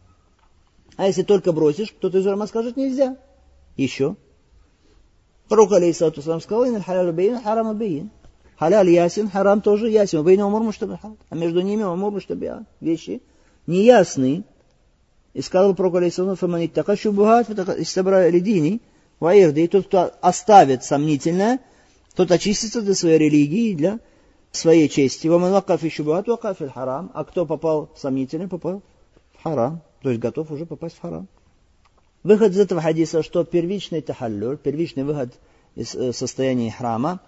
А 0.99 1.07
если 1.07 1.23
только 1.23 1.53
бросишь, 1.53 1.93
кто-то 1.93 2.19
из 2.19 2.27
уляма 2.27 2.49
скажет, 2.49 2.77
нельзя. 2.77 3.17
Еще. 3.77 4.17
Пророк, 5.49 5.71
алейхиссалату 5.71 6.21
сказал, 6.21 6.67
«Ин 6.67 6.83
халялю 6.83 7.13
бейн, 7.13 7.41
харам 7.41 7.79
бейн». 7.79 8.11
Халяль 8.59 8.91
ясен, 8.91 9.31
харам 9.31 9.61
тоже 9.61 9.89
ясен. 9.91 10.25
Бейн 10.25 10.43
умур 10.43 10.61
муштабихат. 10.63 11.13
А 11.31 11.35
между 11.37 11.61
ними 11.61 11.85
умур 11.85 12.11
муштабихат. 12.11 12.65
Вещи 12.81 13.23
неясные. 13.69 14.43
И 15.35 15.41
сказал 15.41 15.77
пророк, 15.77 15.95
алейхиссалату, 15.95 16.35
«Фаман 16.35 16.67
иттака 16.67 16.97
шубухат, 16.97 17.49
истабра 17.49 18.29
лидини». 18.29 18.83
Ваирды, 19.21 19.65
и 19.65 19.69
тот, 19.69 19.87
кто 19.87 20.13
оставит 20.21 20.83
сомнительное, 20.83 21.61
тот 22.17 22.33
очистится 22.33 22.83
для 22.83 22.95
своей 22.95 23.19
религии 23.19 23.71
и 23.71 23.75
для 23.75 24.01
своей 24.51 24.89
чести. 24.89 25.29
Ваман 25.29 25.53
вакафи 25.53 25.91
шубухат, 25.91 26.27
вакафи 26.27 26.67
харам. 26.67 27.13
А 27.15 27.23
кто 27.23 27.47
попал 27.47 27.89
в 27.95 28.01
сомнительное, 28.01 28.49
попал 28.49 28.83
в 29.39 29.45
харам. 29.45 29.83
То 30.03 30.11
есть 30.11 30.21
готов 30.21 30.51
уже 30.51 30.67
попасть 30.67 30.97
в 30.97 31.01
харам. 31.01 31.29
Выход 32.23 32.53
из 32.53 32.59
этого 32.59 32.81
хадиса, 32.81 33.23
что 33.23 33.45
первичный 33.45 34.01
тахаллюр, 34.01 34.57
первичный 34.57 35.05
выход 35.05 35.33
из 35.75 35.95
э, 35.95 36.13
состояния 36.13 36.71
храма, 36.71 37.21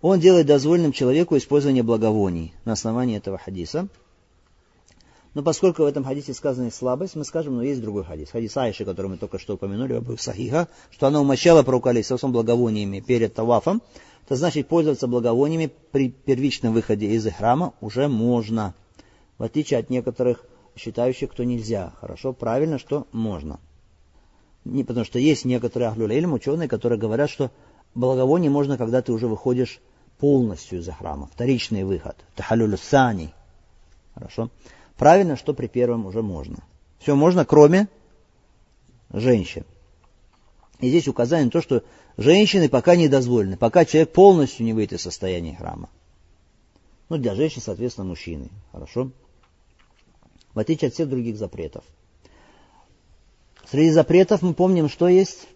он 0.00 0.20
делает 0.20 0.46
дозволенным 0.46 0.92
человеку 0.92 1.36
использование 1.36 1.82
благовоний 1.82 2.54
на 2.64 2.72
основании 2.72 3.16
этого 3.16 3.38
хадиса. 3.38 3.88
Но 5.32 5.42
поскольку 5.42 5.82
в 5.82 5.86
этом 5.86 6.04
хадисе 6.04 6.32
сказана 6.32 6.70
слабость, 6.70 7.16
мы 7.16 7.24
скажем, 7.24 7.56
но 7.56 7.62
есть 7.62 7.80
другой 7.80 8.04
хадис. 8.04 8.30
Хадис 8.30 8.56
Айши, 8.56 8.84
который 8.84 9.08
мы 9.08 9.16
только 9.16 9.38
что 9.38 9.54
упомянули, 9.54 9.98
в 9.98 10.20
Сахиха, 10.20 10.68
что 10.90 11.08
она 11.08 11.20
умощала 11.20 11.62
пророка 11.62 11.90
Алисавсом 11.90 12.30
благовониями 12.32 13.00
перед 13.00 13.34
тавафом. 13.34 13.82
Это 14.26 14.36
значит, 14.36 14.68
пользоваться 14.68 15.08
благовониями 15.08 15.72
при 15.90 16.10
первичном 16.10 16.72
выходе 16.72 17.06
из 17.06 17.26
храма 17.32 17.74
уже 17.80 18.06
можно. 18.06 18.74
В 19.38 19.42
отличие 19.42 19.80
от 19.80 19.90
некоторых 19.90 20.44
считающих, 20.76 21.32
что 21.32 21.44
нельзя. 21.44 21.92
Хорошо, 22.00 22.32
правильно, 22.32 22.78
что 22.78 23.06
можно. 23.12 23.60
Не, 24.64 24.84
потому 24.84 25.04
что 25.04 25.18
есть 25.18 25.44
некоторые 25.44 25.88
ахлюлейлем, 25.88 26.32
ученые, 26.32 26.68
которые 26.68 26.98
говорят, 26.98 27.30
что 27.30 27.50
благовоние 27.94 28.50
можно, 28.50 28.78
когда 28.78 29.02
ты 29.02 29.12
уже 29.12 29.26
выходишь 29.26 29.80
полностью 30.18 30.80
из 30.80 30.88
храма. 30.88 31.28
Вторичный 31.32 31.84
выход. 31.84 32.16
Тахалюлю 32.34 32.78
сани. 32.78 33.32
Хорошо. 34.14 34.50
Правильно, 34.96 35.36
что 35.36 35.54
при 35.54 35.66
первом 35.66 36.06
уже 36.06 36.22
можно. 36.22 36.58
Все 36.98 37.14
можно, 37.14 37.44
кроме 37.44 37.88
женщин. 39.12 39.64
И 40.80 40.88
здесь 40.88 41.08
указание 41.08 41.46
на 41.46 41.50
то, 41.50 41.60
что 41.60 41.82
женщины 42.16 42.68
пока 42.68 42.96
не 42.96 43.08
дозволены, 43.08 43.56
пока 43.56 43.84
человек 43.84 44.12
полностью 44.12 44.64
не 44.64 44.72
выйдет 44.72 44.94
из 44.94 45.02
состояния 45.02 45.56
храма. 45.56 45.88
Ну, 47.08 47.18
для 47.18 47.34
женщин, 47.34 47.60
соответственно, 47.60 48.08
мужчины. 48.08 48.48
Хорошо? 48.72 49.10
В 50.54 50.58
отличие 50.58 50.88
от 50.88 50.94
всех 50.94 51.08
других 51.08 51.36
запретов. 51.36 51.84
Среди 53.70 53.90
запретов 53.90 54.42
мы 54.42 54.54
помним, 54.54 54.88
что 54.88 55.08
есть 55.08 55.48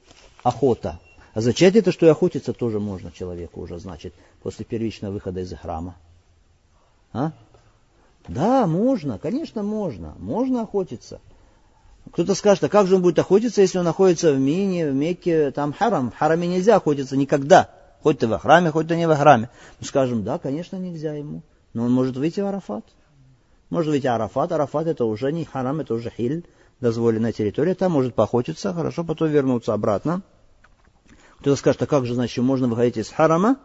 охота. 0.43 0.99
Означает 1.35 1.77
это, 1.77 1.93
что 1.93 2.07
и 2.07 2.09
охотиться 2.09 2.53
тоже 2.53 2.81
можно 2.81 3.13
человеку 3.13 3.61
уже, 3.61 3.79
значит, 3.79 4.15
после 4.43 4.65
первичного 4.65 5.13
выхода 5.13 5.41
из 5.41 5.53
храма? 5.57 5.97
А? 7.13 7.33
Да, 8.27 8.67
можно, 8.67 9.19
конечно, 9.19 9.63
можно. 9.63 10.15
Можно 10.19 10.63
охотиться. 10.63 11.21
Кто-то 12.13 12.35
скажет, 12.35 12.65
а 12.65 12.69
как 12.69 12.87
же 12.87 12.97
он 12.97 13.03
будет 13.03 13.19
охотиться, 13.19 13.61
если 13.61 13.79
он 13.79 13.85
находится 13.85 14.33
в 14.33 14.39
Мине, 14.39 14.91
в 14.91 14.95
Мекке, 14.95 15.51
там 15.51 15.73
харам. 15.73 16.11
В 16.11 16.17
хараме 16.17 16.49
нельзя 16.49 16.77
охотиться 16.77 17.17
никогда. 17.17 17.71
Хоть 18.03 18.19
ты 18.19 18.27
во 18.27 18.39
храме, 18.39 18.71
хоть 18.71 18.89
ты 18.89 18.97
не 18.97 19.07
во 19.07 19.17
храме. 19.17 19.51
Мы 19.79 19.87
скажем, 19.87 20.25
да, 20.25 20.39
конечно, 20.39 20.77
нельзя 20.77 21.15
ему. 21.15 21.43
Но 21.75 21.85
он 21.85 21.93
может 21.93 22.17
выйти 22.17 22.41
в 22.41 22.47
Арафат. 22.47 22.85
Может 23.71 24.03
в 24.03 24.07
Арафат. 24.07 24.53
Арафат 24.53 24.87
это 24.87 25.05
уже 25.05 25.33
не 25.33 25.45
харам, 25.45 25.81
это 25.81 25.95
уже 25.95 26.11
хиль 26.11 26.45
дозволенная 26.81 27.33
территория, 27.33 27.75
там 27.75 27.93
может 27.93 28.15
поохотиться, 28.15 28.73
хорошо, 28.73 29.05
потом 29.05 29.29
вернуться 29.29 29.75
обратно. 29.75 30.23
Кто-то 31.41 31.57
скажет, 31.57 31.83
а 31.83 31.87
как 31.87 32.07
же, 32.07 32.15
значит, 32.15 32.43
можно 32.45 32.69
выходить 32.69 32.97
из 32.97 33.11
харама, 33.11 33.59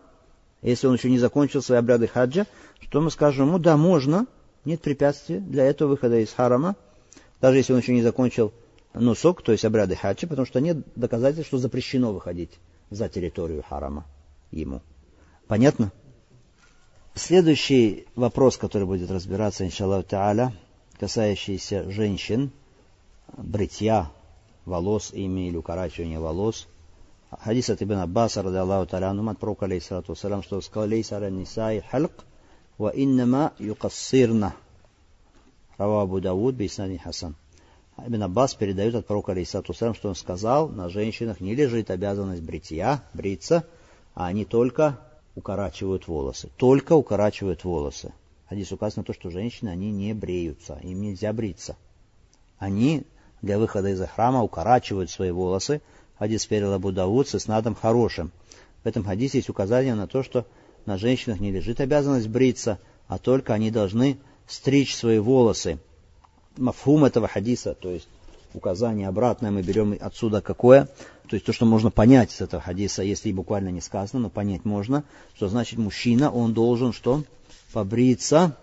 если 0.62 0.88
он 0.88 0.96
еще 0.96 1.10
не 1.10 1.20
закончил 1.20 1.62
свои 1.62 1.80
обряды 1.80 2.08
хаджа, 2.08 2.46
что 2.82 3.02
мы 3.02 3.12
скажем 3.12 3.48
ему, 3.48 3.60
да, 3.60 3.78
можно, 3.78 4.28
нет 4.66 4.82
препятствия 4.82 5.40
для 5.40 5.66
этого 5.66 5.90
выхода 5.90 6.20
из 6.20 6.32
харама, 6.32 6.76
даже 7.42 7.58
если 7.58 7.74
он 7.74 7.80
еще 7.80 7.94
не 7.94 8.02
закончил 8.02 8.54
носок, 8.94 9.42
то 9.42 9.52
есть 9.52 9.66
обряды 9.66 9.96
хаджа, 9.96 10.28
потому 10.28 10.46
что 10.46 10.62
нет 10.62 10.78
доказательств, 10.96 11.48
что 11.48 11.58
запрещено 11.58 12.14
выходить 12.14 12.60
за 12.90 13.10
территорию 13.10 13.64
харама 13.68 14.06
ему. 14.52 14.82
Понятно? 15.48 15.92
Следующий 17.16 18.08
вопрос, 18.16 18.58
который 18.58 18.86
будет 18.88 19.12
разбираться, 19.12 19.66
иншаллаху 19.66 20.08
та'аля, 20.10 20.52
касающийся 21.00 21.90
женщин– 21.92 22.52
бритья 23.38 24.12
волос 24.66 25.12
ими 25.14 25.48
или 25.48 25.58
укорачивания 25.58 26.20
волос. 26.20 26.68
Хадис 27.30 27.70
от 27.70 27.82
Ибн 27.82 28.00
Аббаса, 28.00 28.44
ради 28.44 28.58
Аллаху 28.58 28.88
таляну, 28.88 29.28
от 29.30 29.40
пророка, 29.40 29.66
алейхиссалату 29.66 30.14
вассалам, 30.14 30.44
что 30.44 30.62
сказал, 30.62 30.90
лейса 30.90 31.20
ра 31.20 31.30
нисай 31.30 31.84
халк, 31.90 32.26
ва 32.78 32.92
иннама 32.96 33.54
юкассирна. 33.58 34.54
Рава 35.78 36.04
Абу 36.04 36.22
Дауд, 36.22 36.56
бейснани 36.56 36.98
Хасан. 36.98 37.36
Ибн 37.98 38.24
Аббас 38.24 38.54
передает 38.54 38.96
от 38.96 39.08
пророка, 39.08 39.32
алейхиссалату 39.32 39.74
вассалам, 39.74 39.96
что 39.96 40.10
он 40.10 40.16
сказал, 40.16 40.70
на 40.70 40.90
женщинах 40.90 41.40
не 41.40 41.56
лежит 41.56 41.90
обязанность 41.90 42.44
бритья, 42.44 43.04
бриться, 43.14 43.66
а 44.14 44.28
они 44.28 44.46
только 44.46 45.00
укорачивают 45.36 46.08
волосы. 46.08 46.50
Только 46.58 46.94
укорачивают 46.94 47.64
волосы. 47.64 48.14
Хадис 48.48 48.72
указано 48.72 49.04
то, 49.04 49.14
что 49.14 49.30
женщины, 49.30 49.70
они 49.70 49.92
не 49.92 50.14
бреются, 50.14 50.80
им 50.84 51.02
нельзя 51.02 51.34
бриться. 51.34 51.76
Они 52.58 53.04
для 53.42 53.58
выхода 53.58 53.90
из 53.90 54.02
храма 54.08 54.44
укорачивают 54.44 55.10
свои 55.10 55.32
волосы. 55.32 55.82
Хадис 56.18 56.46
перел 56.46 56.74
Абу 56.74 56.92
с 57.24 57.36
иснадом 57.36 57.76
хорошим. 57.76 58.32
В 58.84 58.88
этом 58.88 59.04
хадисе 59.04 59.40
есть 59.40 59.50
указание 59.50 59.96
на 59.96 60.08
то, 60.08 60.24
что 60.24 60.46
на 60.86 60.98
женщинах 60.98 61.40
не 61.40 61.52
лежит 61.52 61.80
обязанность 61.80 62.28
бриться, 62.28 62.80
а 63.08 63.18
только 63.18 63.54
они 63.54 63.72
должны 63.72 64.18
стричь 64.48 64.96
свои 64.96 65.20
волосы. 65.20 65.80
Мафхум 66.58 67.06
этого 67.06 67.28
хадиса, 67.28 67.74
то 67.74 67.90
есть 67.90 68.08
указание 68.56 69.08
обратное 69.08 69.52
мы 69.52 69.62
берем 69.62 69.98
отсюда 70.00 70.42
какое, 70.42 70.88
то 71.28 71.36
есть 71.36 71.46
то, 71.46 71.54
что 71.54 71.66
можно 71.66 71.92
понять 71.92 72.34
из 72.34 72.42
этого 72.42 72.62
хадиса, 72.62 73.04
если 73.04 73.30
и 73.30 73.34
буквально 73.34 73.70
не 73.70 73.82
сказано, 73.82 74.24
но 74.24 74.30
понять 74.30 74.66
можно, 74.66 75.04
что 75.36 75.48
значит 75.48 75.80
мужчина, 75.80 76.32
он 76.32 76.54
должен 76.54 76.94
что? 76.94 77.24
Побриться. 77.72 78.58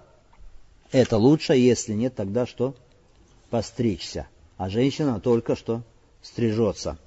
Это 0.92 1.16
лучше, 1.16 1.54
если 1.54 1.94
нет, 1.94 2.14
тогда 2.14 2.46
что? 2.46 2.74
Постричься 3.50 4.26
а 4.60 4.68
женщина 4.68 5.18
только 5.20 5.56
что 5.56 5.82
стрижется. 6.20 6.98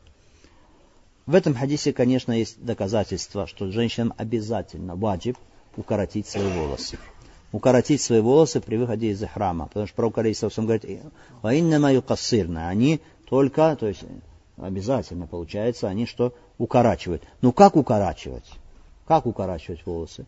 В 1.27 1.35
этом 1.35 1.53
хадисе, 1.53 1.93
конечно, 1.93 2.31
есть 2.31 2.59
доказательство, 2.65 3.45
что 3.45 3.69
женщинам 3.69 4.11
обязательно, 4.17 4.95
ваджиб, 4.95 5.37
укоротить 5.77 6.27
свои 6.27 6.49
волосы. 6.49 6.97
Укоротить 7.53 8.01
свои 8.01 8.19
волосы 8.19 8.59
при 8.59 8.75
выходе 8.75 9.11
из 9.11 9.23
храма. 9.25 9.67
Потому 9.67 9.87
что 9.87 9.95
пророк 9.95 10.17
Алейсалам 10.17 10.65
говорит, 10.65 11.03
«Ваинна 11.41 12.01
кассирна». 12.01 12.67
Они 12.67 12.99
только, 13.29 13.77
то 13.79 13.87
есть 13.87 14.03
обязательно 14.57 15.27
получается, 15.27 15.87
они 15.87 16.05
что? 16.05 16.33
Укорачивают. 16.57 17.23
Ну 17.41 17.53
как 17.53 17.75
укорачивать? 17.75 18.49
Как 19.07 19.27
укорачивать 19.27 19.85
волосы? 19.85 20.25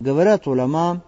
Говорят 0.00 0.46
уляма, 0.48 1.02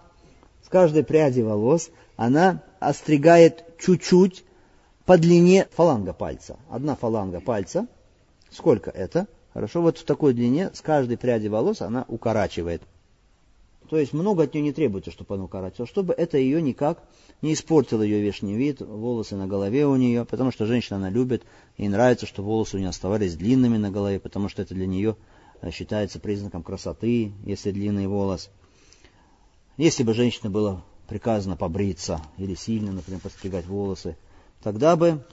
с 0.63 0.69
каждой 0.69 1.03
пряди 1.03 1.41
волос 1.41 1.89
она 2.15 2.63
остригает 2.79 3.65
чуть-чуть 3.79 4.45
по 5.05 5.17
длине 5.17 5.67
фаланга 5.71 6.13
пальца. 6.13 6.57
Одна 6.69 6.95
фаланга 6.95 7.41
пальца. 7.41 7.87
Сколько 8.49 8.91
это? 8.91 9.27
Хорошо, 9.53 9.81
вот 9.81 9.97
в 9.97 10.05
такой 10.05 10.33
длине 10.33 10.71
с 10.73 10.79
каждой 10.81 11.17
пряди 11.17 11.47
волос 11.47 11.81
она 11.81 12.05
укорачивает. 12.07 12.81
То 13.89 13.97
есть 13.97 14.13
много 14.13 14.43
от 14.43 14.53
нее 14.53 14.61
не 14.61 14.71
требуется, 14.71 15.09
чтобы 15.09 15.33
она 15.33 15.45
укорачивала, 15.45 15.87
чтобы 15.87 16.13
это 16.13 16.37
ее 16.37 16.61
никак 16.61 17.03
не 17.41 17.53
испортило 17.53 18.03
ее 18.03 18.21
внешний 18.21 18.55
вид, 18.55 18.81
волосы 18.81 19.35
на 19.35 19.47
голове 19.47 19.87
у 19.87 19.95
нее, 19.95 20.25
потому 20.25 20.51
что 20.51 20.67
женщина 20.67 20.97
она 20.97 21.09
любит, 21.09 21.43
ей 21.77 21.87
нравится, 21.87 22.27
что 22.27 22.43
волосы 22.43 22.75
у 22.75 22.79
нее 22.79 22.89
оставались 22.89 23.35
длинными 23.35 23.77
на 23.77 23.89
голове, 23.89 24.19
потому 24.19 24.47
что 24.47 24.61
это 24.61 24.75
для 24.75 24.85
нее 24.85 25.15
э, 25.61 25.71
считается 25.71 26.19
признаком 26.19 26.61
красоты, 26.61 27.31
если 27.43 27.71
длинный 27.71 28.05
волос. 28.05 28.51
Если 29.77 30.03
бы 30.03 30.13
женщине 30.13 30.51
было 30.51 30.83
приказано 31.07 31.55
побриться 31.55 32.21
или 32.37 32.53
сильно, 32.53 32.91
например, 32.91 33.21
подстригать 33.21 33.65
волосы, 33.65 34.17
тогда 34.61 34.95
бы 34.95 35.25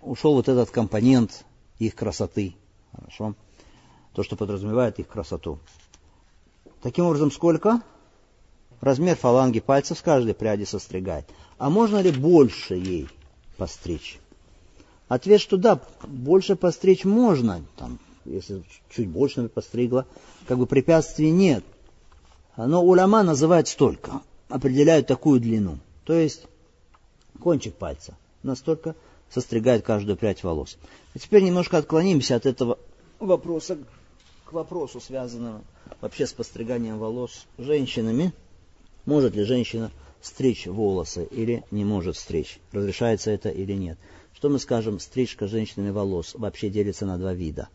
ушел 0.00 0.34
вот 0.34 0.48
этот 0.48 0.70
компонент 0.70 1.44
их 1.78 1.94
красоты. 1.94 2.54
Хорошо? 2.92 3.34
То, 4.14 4.22
что 4.22 4.36
подразумевает 4.36 4.98
их 5.00 5.08
красоту. 5.08 5.58
Таким 6.84 7.06
образом, 7.06 7.30
сколько? 7.30 7.80
Размер 8.82 9.16
фаланги 9.16 9.60
пальцев 9.60 9.98
с 9.98 10.02
каждой 10.02 10.34
пряди 10.34 10.64
состригает. 10.64 11.24
А 11.56 11.70
можно 11.70 11.98
ли 12.02 12.10
больше 12.10 12.74
ей 12.74 13.08
постричь? 13.56 14.20
Ответ, 15.08 15.40
что 15.40 15.56
да, 15.56 15.80
больше 16.06 16.56
постричь 16.56 17.06
можно, 17.06 17.62
там, 17.78 17.98
если 18.26 18.62
чуть 18.90 19.08
больше 19.08 19.48
постригла, 19.48 20.04
как 20.46 20.58
бы 20.58 20.66
препятствий 20.66 21.30
нет. 21.30 21.64
Но 22.54 22.84
уляма 22.84 23.22
называют 23.22 23.66
столько, 23.66 24.20
определяют 24.50 25.06
такую 25.06 25.40
длину. 25.40 25.78
То 26.04 26.12
есть 26.12 26.46
кончик 27.40 27.74
пальца 27.76 28.14
настолько 28.42 28.94
состригает 29.30 29.86
каждую 29.86 30.18
прядь 30.18 30.44
волос. 30.44 30.76
А 31.14 31.18
теперь 31.18 31.44
немножко 31.44 31.78
отклонимся 31.78 32.36
от 32.36 32.44
этого 32.44 32.78
вопроса 33.20 33.78
к 34.44 34.52
вопросу, 34.52 35.00
связанному 35.00 35.64
вообще 36.00 36.26
с 36.26 36.32
постриганием 36.32 36.98
волос 36.98 37.46
женщинами. 37.58 38.32
Может 39.04 39.34
ли 39.34 39.44
женщина 39.44 39.90
стричь 40.22 40.66
волосы 40.66 41.24
или 41.30 41.64
не 41.70 41.84
может 41.84 42.16
стричь? 42.16 42.58
Разрешается 42.72 43.30
это 43.30 43.50
или 43.50 43.72
нет? 43.72 43.98
Что 44.32 44.48
мы 44.48 44.58
скажем, 44.58 44.98
стрижка 45.00 45.46
женщинами 45.46 45.90
волос 45.90 46.34
вообще 46.34 46.68
делится 46.70 47.06
на 47.06 47.18
два 47.18 47.34
вида. 47.34 47.68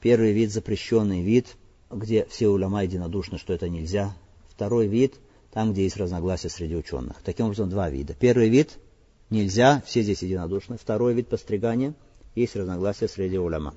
Первый 0.00 0.32
вид– 0.32 0.50
запрещенный 0.52 1.22
вид, 1.22 1.56
где 1.90 2.26
все 2.26 2.48
уляма 2.48 2.84
единодушны, 2.84 3.38
что 3.38 3.52
это 3.52 3.68
нельзя. 3.68 4.14
Второй 4.48 4.86
вид– 4.86 5.14
там, 5.52 5.72
где 5.72 5.84
есть 5.84 5.96
разногласия 5.96 6.50
среди 6.50 6.76
ученых. 6.76 7.16
Таким 7.24 7.46
образом, 7.46 7.70
два 7.70 7.88
вида. 7.88 8.14
Первый 8.14 8.48
вид– 8.48 8.78
нельзя, 9.30 9.82
все 9.86 10.02
здесь 10.02 10.22
единодушны. 10.22 10.76
Второй 10.76 11.14
вид 11.14 11.28
постригания– 11.28 11.94
есть 12.36 12.54
разногласия 12.54 13.08
среди 13.08 13.38
уляма. 13.38 13.74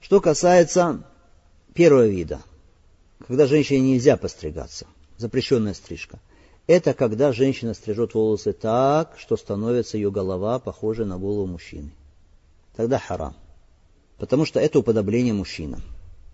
Что 0.00 0.20
касается 0.20 1.04
первого 1.74 2.06
вида, 2.06 2.40
когда 3.26 3.46
женщине 3.46 3.92
нельзя 3.92 4.16
постригаться, 4.16 4.86
запрещенная 5.16 5.74
стрижка, 5.74 6.18
это 6.66 6.94
когда 6.94 7.32
женщина 7.32 7.74
стрижет 7.74 8.14
волосы 8.14 8.52
так, 8.52 9.16
что 9.18 9.36
становится 9.36 9.96
ее 9.96 10.10
голова 10.10 10.58
похожей 10.58 11.04
на 11.06 11.18
голову 11.18 11.46
мужчины. 11.46 11.90
Тогда 12.76 12.98
харам. 12.98 13.34
Потому 14.18 14.44
что 14.44 14.60
это 14.60 14.78
уподобление 14.78 15.34
мужчинам. 15.34 15.82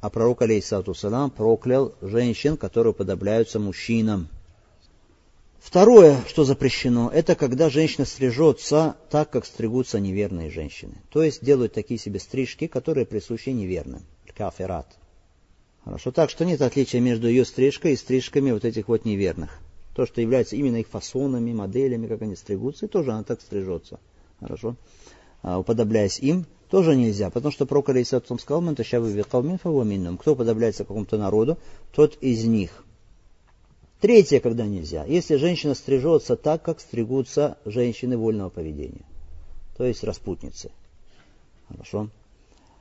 А 0.00 0.10
пророк, 0.10 0.42
алейхиссалату 0.42 0.94
салам, 0.94 1.30
проклял 1.30 1.94
женщин, 2.02 2.56
которые 2.56 2.90
уподобляются 2.90 3.58
мужчинам. 3.58 4.28
Второе, 5.58 6.22
что 6.28 6.44
запрещено, 6.44 7.10
это 7.12 7.34
когда 7.34 7.70
женщина 7.70 8.04
стрижется 8.04 8.96
так, 9.10 9.30
как 9.30 9.46
стригутся 9.46 9.98
неверные 9.98 10.50
женщины. 10.50 10.94
То 11.10 11.22
есть 11.22 11.42
делают 11.42 11.72
такие 11.72 11.98
себе 11.98 12.20
стрижки, 12.20 12.66
которые 12.66 13.06
присущи 13.06 13.48
неверным. 13.48 14.02
Каферат. 14.36 14.86
Хорошо, 15.86 16.10
так 16.10 16.30
что 16.30 16.44
нет 16.44 16.60
отличия 16.62 17.00
между 17.00 17.28
ее 17.28 17.44
стрижкой 17.44 17.92
и 17.92 17.96
стрижками 17.96 18.50
вот 18.50 18.64
этих 18.64 18.88
вот 18.88 19.04
неверных. 19.04 19.60
То, 19.94 20.04
что 20.04 20.20
является 20.20 20.56
именно 20.56 20.78
их 20.78 20.88
фасонами, 20.88 21.52
моделями, 21.52 22.08
как 22.08 22.22
они 22.22 22.34
стригутся, 22.34 22.86
и 22.86 22.88
тоже 22.88 23.12
она 23.12 23.22
так 23.22 23.40
стрижется. 23.40 24.00
Хорошо. 24.40 24.74
А, 25.42 25.60
уподобляясь 25.60 26.18
им, 26.18 26.44
тоже 26.70 26.96
нельзя, 26.96 27.30
потому 27.30 27.52
что 27.52 27.66
пророк 27.66 27.90
Алейсатум 27.90 28.40
сказал, 28.40 28.62
«Мэн 28.62 28.74
тащавы 28.74 29.12
викалмин 29.12 29.58
фаваминным». 29.58 30.18
Кто 30.18 30.32
уподобляется 30.32 30.82
какому-то 30.82 31.18
народу, 31.18 31.56
тот 31.94 32.18
из 32.20 32.44
них. 32.44 32.84
Третье, 34.00 34.40
когда 34.40 34.66
нельзя. 34.66 35.04
Если 35.04 35.36
женщина 35.36 35.74
стрижется 35.74 36.34
так, 36.34 36.64
как 36.64 36.80
стригутся 36.80 37.58
женщины 37.64 38.18
вольного 38.18 38.50
поведения. 38.50 39.06
То 39.76 39.84
есть 39.84 40.02
распутницы. 40.02 40.72
Хорошо. 41.68 42.10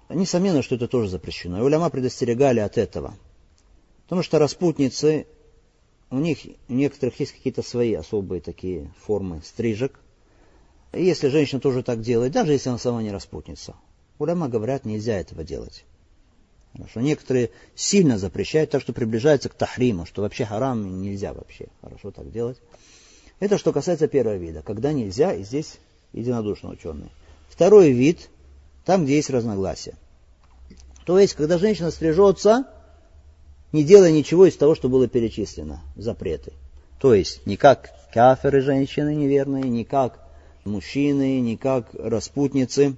Несомненно, 0.09 0.61
что 0.61 0.75
это 0.75 0.87
тоже 0.87 1.09
запрещено. 1.09 1.59
И 1.59 1.61
уляма 1.61 1.89
предостерегали 1.89 2.59
от 2.59 2.77
этого. 2.77 3.15
Потому 4.03 4.21
что 4.21 4.37
распутницы, 4.37 5.25
у 6.11 6.17
них 6.17 6.39
у 6.67 6.73
некоторых 6.73 7.19
есть 7.19 7.31
какие-то 7.31 7.63
свои 7.63 7.93
особые 7.93 8.41
такие 8.41 8.91
формы 9.01 9.41
стрижек. 9.43 9.99
И 10.93 11.03
если 11.03 11.29
женщина 11.29 11.59
тоже 11.59 11.81
так 11.81 12.01
делает, 12.01 12.31
даже 12.31 12.51
если 12.53 12.69
она 12.69 12.77
сама 12.77 13.01
не 13.01 13.11
распутница, 13.11 13.75
уляма 14.19 14.47
говорят, 14.47 14.85
нельзя 14.85 15.19
этого 15.19 15.43
делать. 15.43 15.83
Хорошо. 16.73 16.99
Некоторые 16.99 17.51
сильно 17.73 18.17
запрещают, 18.17 18.69
так 18.69 18.81
что 18.81 18.93
приближаются 18.93 19.49
к 19.49 19.55
тахриму, 19.55 20.05
что 20.05 20.21
вообще 20.21 20.45
харам 20.45 21.01
нельзя 21.01 21.33
вообще. 21.33 21.67
Хорошо 21.81 22.11
так 22.11 22.31
делать. 22.31 22.57
Это 23.39 23.57
что 23.57 23.73
касается 23.73 24.07
первого 24.07 24.35
вида, 24.35 24.61
когда 24.61 24.93
нельзя, 24.93 25.33
и 25.33 25.43
здесь 25.43 25.79
единодушно 26.13 26.69
ученые. 26.69 27.09
Второй 27.49 27.91
вид, 27.91 28.29
там, 28.85 29.05
где 29.05 29.15
есть 29.15 29.29
разногласия. 29.29 29.95
То 31.05 31.19
есть, 31.19 31.33
когда 31.33 31.57
женщина 31.57 31.91
стрижется, 31.91 32.67
не 33.71 33.83
делая 33.83 34.11
ничего 34.11 34.45
из 34.45 34.55
того, 34.55 34.75
что 34.75 34.89
было 34.89 35.07
перечислено, 35.07 35.81
запреты. 35.95 36.53
То 36.99 37.13
есть, 37.13 37.45
не 37.45 37.57
как 37.57 37.89
каферы 38.13 38.61
женщины 38.61 39.13
неверные, 39.13 39.63
не 39.63 39.83
как 39.83 40.19
мужчины, 40.63 41.39
не 41.41 41.57
как 41.57 41.87
распутницы, 41.93 42.95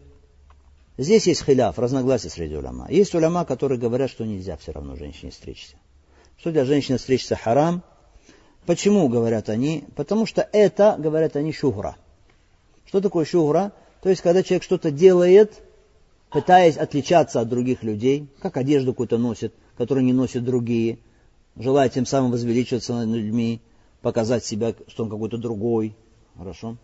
Здесь 0.97 1.27
есть 1.27 1.43
хиляф, 1.43 1.77
разногласия 1.77 2.29
среди 2.29 2.55
уляма. 2.55 2.87
Есть 2.89 3.13
уляма, 3.13 3.45
которые 3.45 3.77
говорят, 3.77 4.09
что 4.09 4.25
нельзя 4.25 4.57
все 4.57 4.71
равно 4.71 4.95
женщине 4.95 5.31
стричься. 5.31 5.75
Что 6.39 6.51
для 6.51 6.65
женщины 6.65 6.97
стричься 6.97 7.35
харам. 7.35 7.83
Почему, 8.65 9.07
говорят 9.07 9.47
они? 9.47 9.85
Потому 9.95 10.25
что 10.25 10.47
это, 10.51 10.95
говорят 10.97 11.35
они, 11.35 11.53
шугра. 11.53 11.97
Что 12.85 12.99
такое 12.99 13.25
шугра? 13.25 13.73
То 14.01 14.09
есть, 14.09 14.23
когда 14.23 14.41
человек 14.41 14.63
что-то 14.63 14.89
делает, 14.89 15.61
пытаясь 16.29 16.77
отличаться 16.77 17.41
от 17.41 17.49
других 17.49 17.83
людей, 17.83 18.27
как 18.39 18.57
одежду 18.57 18.93
какую-то 18.93 19.17
носит, 19.17 19.53
которую 19.77 20.05
не 20.05 20.13
носят 20.13 20.43
другие, 20.43 20.99
желая 21.55 21.89
тем 21.89 22.05
самым 22.05 22.31
возвеличиваться 22.31 22.93
над 22.93 23.09
людьми, 23.09 23.61
показать 24.01 24.45
себя, 24.45 24.73
что 24.87 25.03
он 25.03 25.09
какой-то 25.09 25.37
другой. 25.37 25.95
Хорошо? 26.37 26.77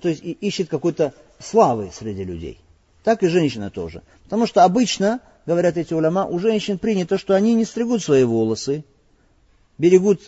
То 0.00 0.08
есть 0.08 0.22
ищет 0.22 0.68
какой-то 0.68 1.12
славы 1.38 1.90
среди 1.92 2.24
людей 2.24 2.58
так 3.02 3.22
и 3.22 3.28
женщина 3.28 3.70
тоже. 3.70 4.02
Потому 4.24 4.46
что 4.46 4.64
обычно, 4.64 5.20
говорят 5.46 5.76
эти 5.76 5.94
уляма, 5.94 6.26
у 6.26 6.38
женщин 6.38 6.78
принято, 6.78 7.18
что 7.18 7.34
они 7.34 7.54
не 7.54 7.64
стригут 7.64 8.02
свои 8.02 8.24
волосы, 8.24 8.84
берегут 9.78 10.20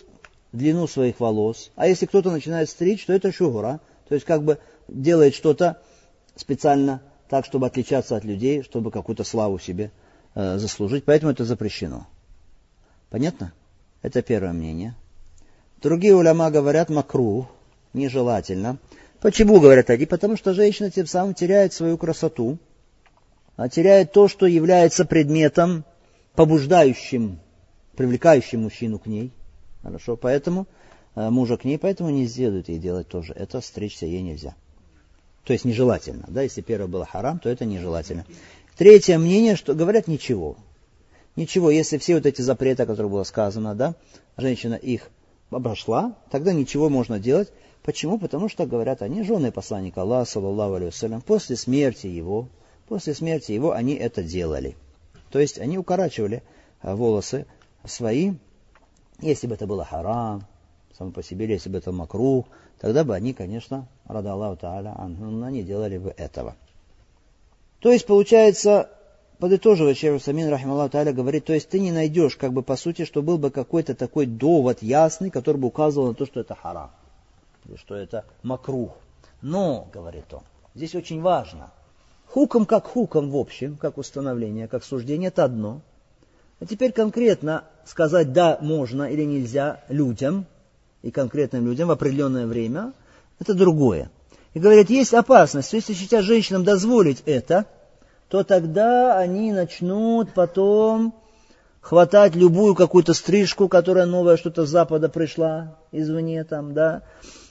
длину 0.51 0.87
своих 0.87 1.19
волос. 1.19 1.71
А 1.75 1.87
если 1.87 2.05
кто-то 2.05 2.31
начинает 2.31 2.69
стричь, 2.69 3.05
то 3.05 3.13
это 3.13 3.31
шугура. 3.31 3.79
То 4.07 4.15
есть 4.15 4.25
как 4.25 4.43
бы 4.43 4.59
делает 4.87 5.35
что-то 5.35 5.81
специально 6.35 7.01
так, 7.29 7.45
чтобы 7.45 7.67
отличаться 7.67 8.15
от 8.15 8.23
людей, 8.23 8.63
чтобы 8.63 8.91
какую-то 8.91 9.23
славу 9.23 9.59
себе 9.59 9.91
э, 10.35 10.57
заслужить. 10.57 11.05
Поэтому 11.05 11.31
это 11.31 11.45
запрещено. 11.45 12.07
Понятно? 13.09 13.53
Это 14.01 14.21
первое 14.21 14.53
мнение. 14.53 14.95
Другие 15.81 16.15
уляма 16.15 16.49
говорят 16.49 16.89
макру, 16.89 17.47
нежелательно. 17.93 18.77
Почему, 19.21 19.59
говорят 19.59 19.89
они? 19.89 20.05
Потому 20.05 20.35
что 20.35 20.53
женщина 20.53 20.89
тем 20.91 21.07
самым 21.07 21.33
теряет 21.33 21.73
свою 21.73 21.97
красоту, 21.97 22.57
а 23.55 23.69
теряет 23.69 24.11
то, 24.11 24.27
что 24.27 24.45
является 24.45 25.05
предметом, 25.05 25.85
побуждающим, 26.35 27.39
привлекающим 27.95 28.63
мужчину 28.63 28.99
к 28.99 29.05
ней. 29.05 29.31
Хорошо, 29.81 30.17
поэтому 30.17 30.67
э, 31.15 31.29
мужа 31.29 31.57
к 31.57 31.63
ней, 31.63 31.77
поэтому 31.77 32.09
не 32.09 32.27
следует 32.27 32.69
ей 32.69 32.79
делать 32.79 33.07
тоже. 33.07 33.33
Это 33.33 33.61
стричься 33.61 34.05
ей 34.05 34.21
нельзя. 34.21 34.55
То 35.43 35.53
есть 35.53 35.65
нежелательно. 35.65 36.25
Да? 36.27 36.41
Если 36.41 36.61
первое 36.61 36.87
было 36.87 37.05
харам, 37.05 37.39
то 37.39 37.49
это 37.49 37.65
нежелательно. 37.65 38.25
Третье 38.77 39.17
мнение, 39.17 39.55
что 39.55 39.75
говорят 39.75 40.07
ничего. 40.07 40.57
Ничего, 41.35 41.71
если 41.71 41.97
все 41.97 42.15
вот 42.15 42.25
эти 42.25 42.41
запреты, 42.41 42.83
о 42.83 42.85
которых 42.85 43.11
было 43.11 43.23
сказано, 43.23 43.75
да, 43.75 43.95
женщина 44.37 44.75
их 44.75 45.09
обошла, 45.49 46.15
тогда 46.31 46.53
ничего 46.53 46.89
можно 46.89 47.19
делать. 47.19 47.51
Почему? 47.83 48.17
Потому 48.17 48.49
что, 48.49 48.65
говорят 48.65 49.01
они, 49.01 49.23
жены 49.23 49.51
посланника 49.51 50.01
Аллаха, 50.01 50.29
саллаллаху 50.31 50.75
алейhi 50.75 51.21
после 51.21 51.55
смерти 51.55 52.07
его, 52.07 52.47
после 52.87 53.13
смерти 53.13 53.51
его 53.51 53.71
они 53.71 53.93
это 53.93 54.23
делали. 54.23 54.75
То 55.31 55.39
есть 55.39 55.59
они 55.59 55.77
укорачивали 55.77 56.43
а, 56.81 56.95
волосы 56.95 57.45
свои, 57.83 58.33
если 59.19 59.47
бы 59.47 59.55
это 59.55 59.67
было 59.67 59.83
харам, 59.83 60.45
само 60.97 61.11
по 61.11 61.23
себе, 61.23 61.47
если 61.49 61.69
бы 61.69 61.79
это 61.79 61.91
макрух, 61.91 62.45
тогда 62.79 63.03
бы 63.03 63.15
они, 63.15 63.33
конечно, 63.33 63.87
рада 64.07 64.33
Аллаху 64.33 64.59
Та'аля, 64.61 64.95
они 65.45 65.63
делали 65.63 65.97
бы 65.97 66.13
этого. 66.17 66.55
То 67.79 67.91
есть, 67.91 68.05
получается, 68.05 68.89
подытоживая, 69.39 69.93
Шейх 69.93 70.21
Самин, 70.21 70.49
рахималлаху 70.49 70.95
Та'аля, 70.95 71.13
говорит, 71.13 71.45
то 71.45 71.53
есть 71.53 71.69
ты 71.69 71.79
не 71.79 71.91
найдешь, 71.91 72.35
как 72.37 72.53
бы 72.53 72.63
по 72.63 72.75
сути, 72.75 73.05
что 73.05 73.21
был 73.21 73.37
бы 73.37 73.51
какой-то 73.51 73.95
такой 73.95 74.25
довод 74.25 74.81
ясный, 74.81 75.29
который 75.29 75.57
бы 75.57 75.67
указывал 75.67 76.07
на 76.07 76.13
то, 76.13 76.25
что 76.25 76.39
это 76.39 76.55
харам 76.55 76.91
что 77.77 77.95
это 77.95 78.25
макрух. 78.43 78.91
Но, 79.41 79.87
говорит 79.93 80.25
он, 80.33 80.41
здесь 80.75 80.95
очень 80.95 81.21
важно. 81.21 81.71
Хуком 82.27 82.65
как 82.65 82.87
хуком 82.87 83.29
в 83.29 83.37
общем, 83.37 83.77
как 83.77 83.97
установление, 83.97 84.67
как 84.67 84.83
суждение, 84.83 85.27
это 85.27 85.43
одно. 85.43 85.81
А 86.59 86.65
теперь 86.65 86.91
конкретно 86.91 87.65
сказать 87.85 88.31
да, 88.31 88.57
можно 88.61 89.03
или 89.03 89.23
нельзя 89.23 89.81
людям, 89.89 90.45
и 91.01 91.11
конкретным 91.11 91.65
людям 91.65 91.89
в 91.89 91.91
определенное 91.91 92.47
время, 92.47 92.93
это 93.43 93.53
другое. 93.53 94.09
И 94.53 94.59
говорят, 94.59 94.89
есть 94.89 95.13
опасность, 95.13 95.73
если 95.73 95.93
сейчас 95.93 96.25
женщинам 96.25 96.63
дозволить 96.63 97.23
это, 97.25 97.65
то 98.29 98.43
тогда 98.43 99.17
они 99.17 99.51
начнут 99.51 100.33
потом 100.33 101.13
хватать 101.81 102.35
любую 102.35 102.75
какую-то 102.75 103.13
стрижку, 103.13 103.67
которая 103.67 104.05
новая 104.05 104.37
что-то 104.37 104.65
с 104.65 104.69
запада 104.69 105.09
пришла, 105.09 105.77
извне 105.91 106.43
там, 106.43 106.73
да, 106.73 107.03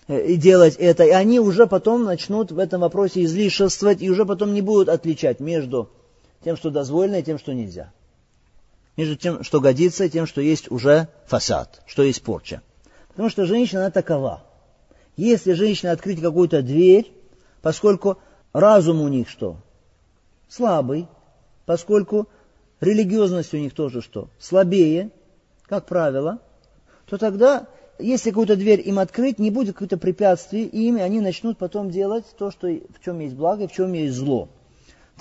Э, 0.09 0.27
и 0.27 0.37
делать 0.37 0.77
это, 0.77 1.05
и 1.05 1.11
они 1.11 1.41
уже 1.41 1.67
потом 1.67 2.05
начнут 2.05 2.51
в 2.51 2.59
этом 2.59 2.81
вопросе 2.81 3.25
излишествовать, 3.25 4.03
и 4.03 4.11
уже 4.11 4.27
потом 4.27 4.53
не 4.53 4.63
будут 4.63 4.89
отличать 4.89 5.41
между 5.41 5.91
тем, 6.45 6.57
что 6.57 6.71
дозволено, 6.71 7.17
и 7.17 7.23
тем, 7.23 7.39
что 7.39 7.53
нельзя. 7.53 7.93
Между 8.97 9.17
тем, 9.17 9.43
что 9.43 9.61
годится, 9.61 10.05
и 10.05 10.11
тем, 10.11 10.27
что 10.27 10.41
есть 10.41 10.71
уже 10.71 11.09
фасад, 11.27 11.83
что 11.87 12.03
есть 12.03 12.23
порча. 12.23 12.63
Потому 13.09 13.31
что 13.31 13.47
женщина, 13.47 13.83
она 13.83 13.91
такова. 13.91 14.43
Если 15.17 15.53
женщина 15.53 15.93
открыть 15.93 16.21
какую-то 16.21 16.63
дверь, 16.63 17.13
поскольку 17.61 18.19
разум 18.53 19.01
у 19.01 19.09
них 19.09 19.29
что? 19.29 19.57
Слабый, 20.49 21.07
поскольку 21.67 22.29
религиозность 22.81 23.55
у 23.55 23.59
них 23.59 23.75
тоже 23.75 24.01
что? 24.01 24.29
Слабее, 24.39 25.11
как 25.67 25.87
правило, 25.87 26.39
то 27.07 27.19
тогда, 27.19 27.67
если 27.99 28.31
какую-то 28.31 28.57
дверь 28.57 28.87
им 28.87 28.99
открыть, 28.99 29.39
не 29.39 29.51
будет 29.51 29.75
какое-то 29.75 29.99
препятствие 29.99 30.65
им, 30.65 30.97
и 30.97 31.01
они 31.01 31.21
начнут 31.21 31.59
потом 31.59 31.91
делать 31.91 32.25
то, 32.39 32.51
что, 32.51 32.69
в 32.69 33.05
чем 33.05 33.21
есть 33.21 33.35
благо 33.35 33.65
и 33.65 33.67
в 33.67 33.73
чем 33.73 33.93
есть 33.93 34.15
зло. 34.15 34.49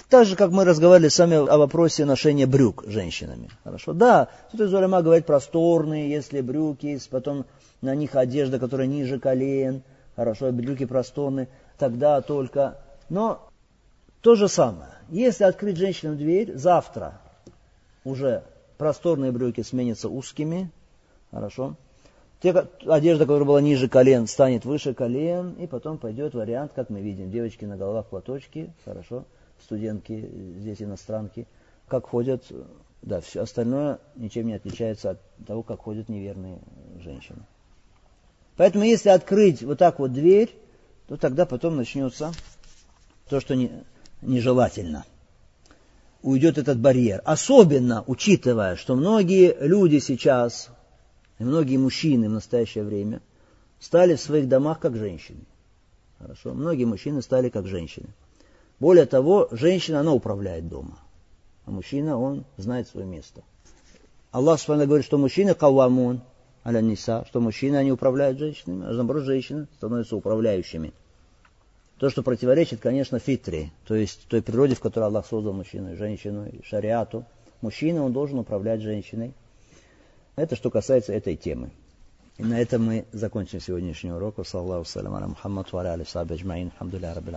Так 0.09 0.25
же, 0.25 0.35
как 0.35 0.51
мы 0.51 0.65
разговаривали 0.65 1.09
с 1.09 1.19
вами 1.19 1.35
о 1.35 1.57
вопросе 1.57 2.05
ношения 2.05 2.47
брюк 2.47 2.83
женщинами. 2.87 3.49
Хорошо? 3.63 3.93
Да, 3.93 4.29
тут 4.51 4.61
из 4.61 4.71
говорит 4.71 5.25
просторные, 5.25 6.09
если 6.09 6.41
брюки, 6.41 6.99
потом 7.09 7.45
на 7.81 7.95
них 7.95 8.15
одежда, 8.15 8.59
которая 8.59 8.87
ниже 8.87 9.19
колен, 9.19 9.83
хорошо, 10.15 10.51
брюки 10.51 10.85
просторные, 10.85 11.47
тогда 11.77 12.21
только. 12.21 12.77
Но 13.09 13.49
то 14.21 14.35
же 14.35 14.47
самое. 14.47 14.91
Если 15.09 15.43
открыть 15.43 15.77
женщинам 15.77 16.17
дверь, 16.17 16.55
завтра 16.55 17.19
уже 18.03 18.43
просторные 18.77 19.31
брюки 19.31 19.61
сменятся 19.61 20.09
узкими, 20.09 20.71
хорошо. 21.31 21.75
Те, 22.41 22.51
одежда, 22.87 23.25
которая 23.25 23.45
была 23.45 23.61
ниже 23.61 23.87
колен, 23.87 24.25
станет 24.25 24.65
выше 24.65 24.95
колен, 24.95 25.53
и 25.59 25.67
потом 25.67 25.99
пойдет 25.99 26.33
вариант, 26.33 26.71
как 26.73 26.89
мы 26.89 26.99
видим, 26.99 27.29
девочки 27.29 27.65
на 27.65 27.77
головах 27.77 28.07
платочки, 28.07 28.73
хорошо, 28.83 29.25
студентки, 29.61 30.27
здесь 30.57 30.81
иностранки, 30.81 31.45
как 31.87 32.07
ходят, 32.07 32.43
да, 33.03 33.21
все 33.21 33.41
остальное 33.41 33.99
ничем 34.15 34.47
не 34.47 34.53
отличается 34.53 35.11
от 35.11 35.19
того, 35.45 35.61
как 35.61 35.81
ходят 35.81 36.09
неверные 36.09 36.57
женщины. 36.99 37.43
Поэтому 38.61 38.83
если 38.83 39.09
открыть 39.09 39.63
вот 39.63 39.79
так 39.79 39.97
вот 39.97 40.13
дверь, 40.13 40.55
то 41.07 41.17
тогда 41.17 41.47
потом 41.47 41.77
начнется 41.77 42.31
то, 43.27 43.39
что 43.39 43.55
не, 43.55 43.71
нежелательно. 44.21 45.03
Уйдет 46.21 46.59
этот 46.59 46.77
барьер. 46.77 47.23
Особенно 47.25 48.03
учитывая, 48.05 48.75
что 48.75 48.93
многие 48.93 49.57
люди 49.61 49.97
сейчас, 49.97 50.69
и 51.39 51.43
многие 51.43 51.77
мужчины 51.77 52.29
в 52.29 52.33
настоящее 52.33 52.83
время, 52.83 53.23
стали 53.79 54.13
в 54.13 54.21
своих 54.21 54.47
домах 54.47 54.79
как 54.79 54.95
женщины. 54.95 55.41
Хорошо? 56.19 56.53
Многие 56.53 56.85
мужчины 56.85 57.23
стали 57.23 57.49
как 57.49 57.65
женщины. 57.65 58.09
Более 58.79 59.07
того, 59.07 59.47
женщина, 59.49 60.01
она 60.01 60.13
управляет 60.13 60.67
дома. 60.67 60.99
А 61.65 61.71
мужчина, 61.71 62.15
он 62.15 62.45
знает 62.57 62.87
свое 62.87 63.07
место. 63.07 63.41
Аллах 64.29 64.63
говорит, 64.67 65.03
что 65.03 65.17
мужчины 65.17 65.55
кавамун, 65.55 66.21
аля 66.65 66.81
ниса, 66.81 67.25
что 67.27 67.41
мужчины, 67.41 67.75
они 67.75 67.91
управляют 67.91 68.39
женщинами, 68.39 68.85
а 68.85 68.93
наоборот, 68.93 69.23
женщины 69.23 69.67
становятся 69.77 70.15
управляющими. 70.15 70.93
То, 71.97 72.09
что 72.09 72.23
противоречит, 72.23 72.79
конечно, 72.79 73.19
фитре, 73.19 73.71
то 73.85 73.93
есть 73.93 74.27
той 74.27 74.41
природе, 74.41 74.75
в 74.75 74.79
которой 74.79 75.03
Аллах 75.03 75.27
создал 75.27 75.53
мужчину 75.53 75.93
и 75.93 75.95
женщину, 75.95 76.47
и 76.47 76.63
шариату. 76.63 77.25
Мужчина, 77.61 78.03
он 78.03 78.11
должен 78.11 78.39
управлять 78.39 78.81
женщиной. 78.81 79.33
Это 80.35 80.55
что 80.55 80.71
касается 80.71 81.13
этой 81.13 81.35
темы. 81.35 81.69
И 82.37 82.43
на 82.43 82.59
этом 82.59 82.83
мы 82.83 83.05
закончим 83.11 83.59
сегодняшний 83.59 84.11
урок. 84.11 84.35
Саллаху 84.47 84.85
салям 84.85 85.13
аля 85.13 85.27
Мухаммад 85.27 85.71
аля 85.75 85.93
алисаби 85.93 86.33
аджмаин. 86.33 86.71
Алхамдулillah 86.79 87.13
рабbil 87.13 87.35